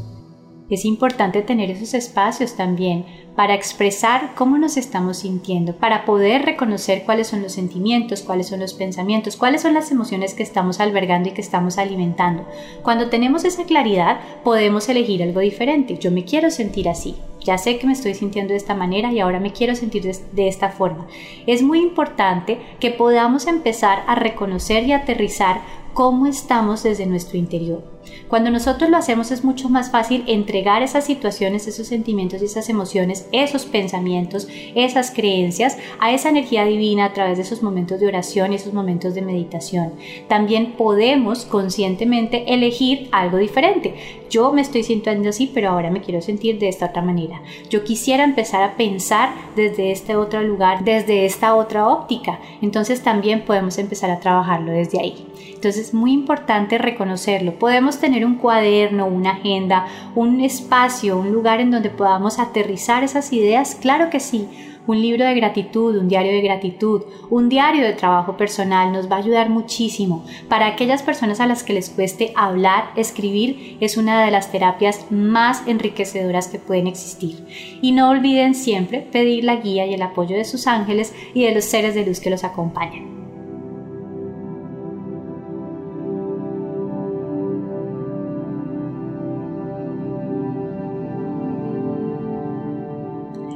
Es 0.70 0.86
importante 0.86 1.42
tener 1.42 1.72
esos 1.72 1.96
espacios 1.96 2.56
también 2.56 3.04
para 3.36 3.54
expresar 3.56 4.34
cómo 4.36 4.58
nos 4.58 4.78
estamos 4.78 5.20
sintiendo, 5.20 5.76
para 5.76 6.06
poder 6.06 6.44
reconocer 6.44 7.04
cuáles 7.06 7.28
son 7.28 7.41
los 7.41 7.54
sentimientos, 7.54 8.22
cuáles 8.22 8.48
son 8.48 8.60
los 8.60 8.74
pensamientos, 8.74 9.38
cuáles 9.38 9.62
son 9.62 9.74
las 9.74 9.91
emociones 9.91 10.34
que 10.34 10.44
estamos 10.44 10.80
albergando 10.80 11.30
y 11.30 11.32
que 11.32 11.41
estamos 11.41 11.78
alimentando. 11.78 12.46
Cuando 12.84 13.10
tenemos 13.10 13.46
esa 13.46 13.63
claridad, 13.63 14.20
podemos 14.44 14.89
elegir 14.89 15.24
algo 15.24 15.39
diferente. 15.39 15.98
Yo 15.98 16.12
me 16.12 16.26
quiero 16.26 16.52
sentir 16.52 16.89
así. 16.89 17.15
Ya 17.44 17.58
sé 17.58 17.80
que 17.80 17.88
me 17.88 17.94
estoy 17.94 18.13
sintiendo 18.13 18.52
de 18.52 18.58
esta 18.58 18.76
manera 18.76 19.12
y 19.12 19.20
ahora 19.20 19.39
me 19.39 19.52
quiero 19.52 19.76
sentir 19.76 20.04
de, 20.04 20.48
esta 20.48 20.70
forma. 20.70 21.08
Es 21.48 21.63
muy 21.63 21.80
importante 21.80 22.60
que 22.80 22.91
podamos 22.91 23.48
empezar 23.48 24.04
a 24.08 24.15
reconocer 24.15 24.84
y 24.84 24.91
aterrizar 24.91 25.62
cómo 25.94 26.28
estamos 26.28 26.84
desde 26.84 27.06
nuestro 27.06 27.38
interior. 27.38 27.84
Cuando 28.28 28.50
nosotros 28.50 28.90
lo 28.90 28.98
hacemos 28.98 29.32
es 29.32 29.44
mucho 29.44 29.70
más 29.70 29.92
fácil 29.92 30.24
entregar 30.28 30.84
esas 30.84 31.06
situaciones, 31.06 31.68
esos 31.68 31.88
sentimientos 31.88 32.42
y 32.42 32.46
esas 32.46 32.70
emociones, 32.70 33.28
esos 33.32 33.66
pensamientos, 33.66 34.48
esas 34.76 35.12
creencias 35.12 35.78
a 36.00 36.12
esa 36.12 36.30
energía 36.30 36.66
divina 36.66 37.06
a 37.06 37.14
través 37.14 37.38
de 37.38 37.44
esos 37.44 37.64
momentos 37.64 38.00
de 38.00 38.08
oración 38.08 38.52
y 38.52 38.56
esos 38.56 38.74
momentos 38.74 39.14
de 39.16 39.22
meditación. 39.22 39.94
También 40.28 40.74
podemos 40.74 41.46
conscientemente 41.46 42.54
elegir 42.54 43.10
algo 43.12 43.38
diferente. 43.38 43.96
Yo 44.30 44.54
me 44.54 44.62
estoy 44.62 44.84
sintiendo 44.84 45.30
así, 45.30 45.52
pero 45.54 45.70
ahora 45.70 45.92
me 45.92 46.02
quiero 46.02 46.22
sentir 46.22 46.58
de 46.58 46.70
esta 46.70 46.86
otra 46.88 47.02
manera. 47.02 47.42
Yo 47.70 47.84
quisiera 47.84 48.24
empezar 48.24 48.64
a 48.64 48.78
pensar 48.78 49.34
desde 49.56 49.92
este 49.92 50.16
otro 50.16 50.42
lugar, 50.42 50.86
desde 50.86 51.26
esta 51.26 51.56
otra 51.56 51.88
óptica. 51.88 52.40
Entonces 52.62 53.02
también 53.02 53.42
podemos 53.42 53.78
empezar 53.78 54.10
a 54.10 54.20
trabajarlo 54.20 54.72
desde 54.72 55.00
ahí. 55.00 55.28
Entonces 55.54 55.88
es 55.88 55.94
muy 55.94 56.14
importante 56.14 56.78
reconocerlo. 56.78 57.60
Podemos 57.60 57.90
tener 57.99 58.25
un 58.25 58.36
cuaderno, 58.36 59.06
una 59.06 59.32
agenda, 59.32 59.88
un 60.15 60.41
espacio, 60.41 61.17
un 61.17 61.32
lugar 61.32 61.60
en 61.60 61.71
donde 61.71 61.89
podamos 61.89 62.39
aterrizar 62.39 63.04
esas 63.04 63.34
ideas, 63.34 63.75
claro 63.75 64.10
que 64.10 64.19
sí. 64.19 64.47
Un 64.88 64.99
libro 64.99 65.25
de 65.25 65.36
gratitud, 65.36 65.95
un 65.95 66.08
diario 66.08 66.32
de 66.32 66.41
gratitud, 66.41 67.04
un 67.30 67.49
diario 67.49 67.84
de 67.84 67.93
trabajo 67.93 68.36
personal 68.36 68.91
nos 68.91 69.10
va 69.12 69.17
a 69.17 69.19
ayudar 69.19 69.49
muchísimo. 69.49 70.25
Para 70.49 70.65
aquellas 70.65 71.04
personas 71.04 71.39
a 71.39 71.45
las 71.45 71.63
que 71.63 71.73
les 71.73 71.91
cueste 71.91 72.34
hablar, 72.36 72.86
escribir 72.95 73.77
es 73.80 73.95
una 73.95 74.25
de 74.25 74.32
las 74.32 74.51
terapias 74.51 75.06
más 75.12 75.67
enriquecedoras 75.67 76.47
que 76.47 76.58
pueden 76.58 76.88
existir. 76.88 77.45
Y 77.82 77.91
no 77.91 78.10
olviden 78.10 78.56
siempre 78.56 79.01
pedir 79.01 79.44
la 79.44 79.58
guía 79.58 79.85
y 79.85 79.94
el 79.94 80.02
apoyo 80.02 80.35
de 80.35 80.46
sus 80.46 80.65
ángeles 80.65 81.13
y 81.35 81.46
de 81.46 81.54
los 81.54 81.65
seres 81.65 81.94
de 81.94 82.06
luz 82.06 82.19
que 82.19 82.31
los 82.31 82.44
acompañan. 82.44 83.21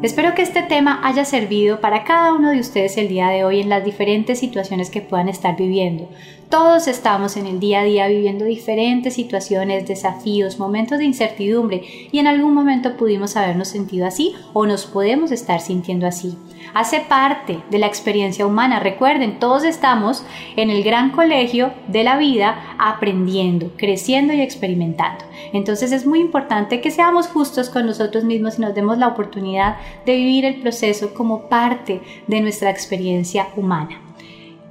Espero 0.05 0.35
que 0.35 0.43
este 0.43 0.61
tema 0.61 1.01
haya 1.03 1.25
servido 1.25 1.81
para 1.81 2.03
cada 2.03 2.31
uno 2.31 2.51
de 2.51 2.59
ustedes 2.59 2.95
el 2.97 3.07
día 3.07 3.29
de 3.29 3.43
hoy 3.43 3.61
en 3.61 3.69
las 3.69 3.83
diferentes 3.83 4.37
situaciones 4.37 4.91
que 4.91 5.01
puedan 5.01 5.29
estar 5.29 5.57
viviendo. 5.57 6.07
Todos 6.49 6.87
estamos 6.87 7.37
en 7.37 7.47
el 7.47 7.59
día 7.59 7.81
a 7.81 7.83
día 7.83 8.07
viviendo 8.07 8.45
diferentes 8.45 9.15
situaciones, 9.15 9.87
desafíos, 9.87 10.59
momentos 10.59 10.99
de 10.99 11.05
incertidumbre 11.05 11.81
y 12.11 12.19
en 12.19 12.27
algún 12.27 12.53
momento 12.53 12.97
pudimos 12.97 13.35
habernos 13.35 13.69
sentido 13.69 14.05
así 14.05 14.35
o 14.53 14.67
nos 14.67 14.85
podemos 14.85 15.31
estar 15.31 15.59
sintiendo 15.59 16.05
así. 16.05 16.37
Hace 16.75 16.99
parte 17.01 17.63
de 17.71 17.79
la 17.79 17.87
experiencia 17.87 18.45
humana. 18.45 18.79
Recuerden, 18.79 19.39
todos 19.39 19.63
estamos 19.63 20.23
en 20.55 20.69
el 20.69 20.83
gran 20.83 21.09
colegio 21.11 21.73
de 21.87 22.03
la 22.03 22.17
vida 22.17 22.75
aprendiendo, 22.77 23.71
creciendo 23.75 24.31
y 24.33 24.41
experimentando. 24.41 25.25
Entonces 25.51 25.91
es 25.91 26.05
muy 26.05 26.19
importante 26.19 26.79
que 26.79 26.91
seamos 26.91 27.27
justos 27.27 27.69
con 27.69 27.87
nosotros 27.87 28.23
mismos 28.23 28.59
y 28.59 28.61
nos 28.61 28.75
demos 28.75 28.99
la 28.99 29.07
oportunidad 29.07 29.77
de 30.05 30.15
vivir 30.15 30.45
el 30.45 30.61
proceso 30.61 31.13
como 31.15 31.49
parte 31.49 32.01
de 32.27 32.41
nuestra 32.41 32.69
experiencia 32.69 33.47
humana. 33.55 34.04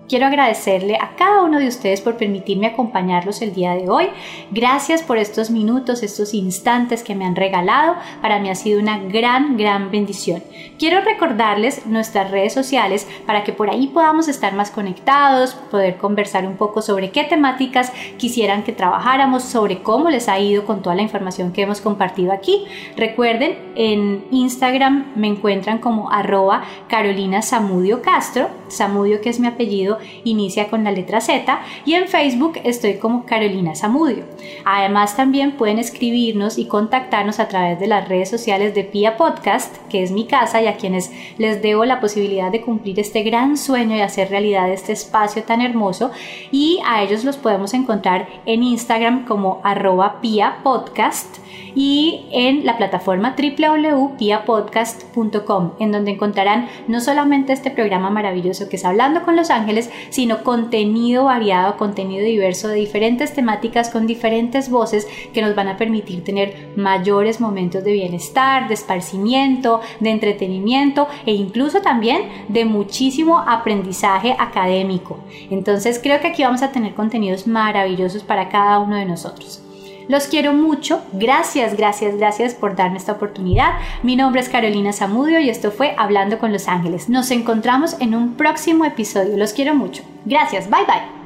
Quiero 0.07 0.27
agradecerle 0.27 0.97
a 0.97 1.17
cada 1.17 1.43
uno 1.43 1.59
de 1.59 1.67
ustedes 1.67 2.03
por 2.03 2.19
permitirme 2.19 2.67
acompañarlos 2.67 3.41
el 3.41 3.55
día 3.55 3.75
de 3.75 3.89
hoy. 3.89 4.09
Gracias 4.51 5.03
por 5.03 5.17
estos 5.17 5.51
minutos, 5.51 6.03
estos 6.03 6.35
instantes 6.35 7.03
que 7.03 7.15
me 7.15 7.25
han 7.25 7.35
regalado. 7.35 7.95
Para 8.21 8.39
mí 8.39 8.51
ha 8.51 8.55
sido 8.55 8.81
una 8.81 8.99
gran, 8.99 9.57
gran 9.57 9.91
bendición. 9.91 10.43
Quiero 10.79 11.01
recordarles 11.01 11.87
nuestras 11.87 12.31
redes 12.31 12.53
sociales 12.53 13.09
para 13.27 13.45
que 13.45 13.55
por 13.55 13.71
ahí 13.71 13.87
podamos 13.87 14.29
estar 14.29 14.53
más 14.53 14.71
conectados, 14.71 15.55
poder 15.55 15.97
conversar 15.97 16.47
un 16.47 16.57
poco 16.57 16.83
sobre 16.83 17.11
qué 17.11 17.25
temáticas 17.25 17.91
quisieran 18.19 18.63
que 18.63 18.73
trabajáramos, 18.73 19.43
sobre 19.43 19.83
cómo 19.83 20.11
les 20.11 20.29
ha 20.29 20.39
ido 20.39 20.67
con 20.67 20.83
toda 20.83 20.97
la 20.97 21.03
información 21.03 21.51
que 21.53 21.63
hemos 21.63 21.81
compartido 21.81 22.31
aquí. 22.33 22.67
Recuerden, 22.97 23.73
en 23.75 24.27
Instagram 24.31 25.13
me 25.17 25.29
encuentran 25.29 25.79
como 25.79 26.11
arroba 26.11 26.65
Carolina 26.89 27.41
Samudio 27.41 28.03
Castro, 28.03 28.51
Samudio 28.69 29.23
que 29.23 29.31
es 29.31 29.41
mi 29.41 29.47
apellido 29.47 29.94
inicia 30.25 30.69
con 30.69 30.85
la 30.85 30.93
letra 30.93 31.21
Z 31.21 31.61
y 31.85 31.95
en 31.95 32.09
Facebook 32.09 32.61
estoy 32.65 32.95
como 32.95 33.25
Carolina 33.25 33.75
Zamudio. 33.75 34.25
Además 34.65 35.17
también 35.17 35.53
pueden 35.53 35.79
escribirnos 35.79 36.59
y 36.59 36.67
contactarnos 36.67 37.41
a 37.41 37.49
través 37.49 37.81
de 37.81 37.87
las 37.87 38.09
redes 38.09 38.31
sociales 38.31 38.75
de 38.75 38.85
Pia 38.85 39.17
Podcast, 39.17 39.77
que 39.89 40.03
es 40.03 40.11
mi 40.11 40.27
casa 40.27 40.63
y 40.63 40.67
a 40.67 40.77
quienes 40.77 41.13
les 41.39 41.63
debo 41.63 41.85
la 41.85 42.01
posibilidad 42.01 42.51
de 42.51 42.63
cumplir 42.63 43.01
este 43.01 43.23
gran 43.23 43.57
sueño 43.57 43.97
y 43.97 44.01
hacer 44.01 44.31
realidad 44.31 44.71
este 44.71 44.93
espacio 44.93 45.43
tan 45.43 45.61
hermoso 45.61 46.11
y 46.51 46.81
a 46.87 47.03
ellos 47.03 47.25
los 47.25 47.37
podemos 47.37 47.75
encontrar 47.75 48.29
en 48.47 48.63
Instagram 48.63 49.25
como 49.25 49.61
arroba 49.65 50.21
Pia 50.21 50.59
Podcast 50.63 51.39
y 51.75 52.27
en 52.31 52.65
la 52.65 52.77
plataforma 52.77 53.35
www.piapodcast.com, 53.37 55.73
en 55.79 55.93
donde 55.93 56.11
encontrarán 56.13 56.69
no 56.89 57.01
solamente 57.01 57.53
este 57.53 57.71
programa 57.71 58.11
maravilloso 58.11 58.69
que 58.69 58.77
es 58.77 58.85
Hablando 58.85 59.23
con 59.23 59.37
los 59.37 59.51
Ángeles, 59.51 59.84
sino 60.11 60.43
contenido 60.43 61.25
variado, 61.25 61.77
contenido 61.77 62.25
diverso 62.25 62.69
de 62.69 62.77
diferentes 62.77 63.33
temáticas 63.33 63.91
con 63.91 64.07
diferentes 64.07 64.71
voces 64.71 65.07
que 65.33 65.43
nos 65.43 65.55
van 65.55 65.69
a 65.69 65.77
permitir 65.77 66.25
tener 66.25 66.73
mayores 66.77 67.41
momentos 67.41 67.85
de 67.85 67.93
bienestar, 67.93 68.69
de 68.69 68.75
esparcimiento, 68.75 69.81
de 70.01 70.11
entretenimiento 70.11 71.09
e 71.27 71.33
incluso 71.33 71.81
también 71.81 72.29
de 72.49 72.65
muchísimo 72.65 73.39
aprendizaje 73.39 74.37
académico. 74.39 75.19
Entonces 75.51 75.99
creo 76.03 76.21
que 76.21 76.29
aquí 76.29 76.43
vamos 76.43 76.63
a 76.63 76.73
tener 76.73 76.95
contenidos 76.95 77.47
maravillosos 77.47 78.23
para 78.23 78.49
cada 78.49 78.79
uno 78.79 78.97
de 78.97 79.05
nosotros. 79.05 79.64
Los 80.09 80.27
quiero 80.27 80.53
mucho. 80.53 81.03
Gracias, 81.13 81.77
gracias, 81.77 82.17
gracias 82.17 82.55
por 82.55 82.77
darme 82.77 82.99
esta 82.99 83.13
oportunidad. 83.13 83.75
Mi 84.03 84.17
nombre 84.17 84.41
es 84.41 84.49
Carolina 84.49 84.93
Zamudio 84.93 85.41
y 85.41 85.51
esto 85.51 85.71
fue 85.71 85.95
Hablando 85.97 86.39
con 86.39 86.53
los 86.53 86.69
Ángeles. 86.69 87.09
Nos 87.09 87.31
encontramos 87.31 87.97
en 88.01 88.15
un 88.15 88.35
próximo 88.35 88.85
episodio. 88.85 89.37
Los 89.37 89.53
quiero 89.53 89.75
mucho. 89.75 90.03
Gracias. 90.25 90.69
Bye 90.69 90.85
bye. 90.87 91.24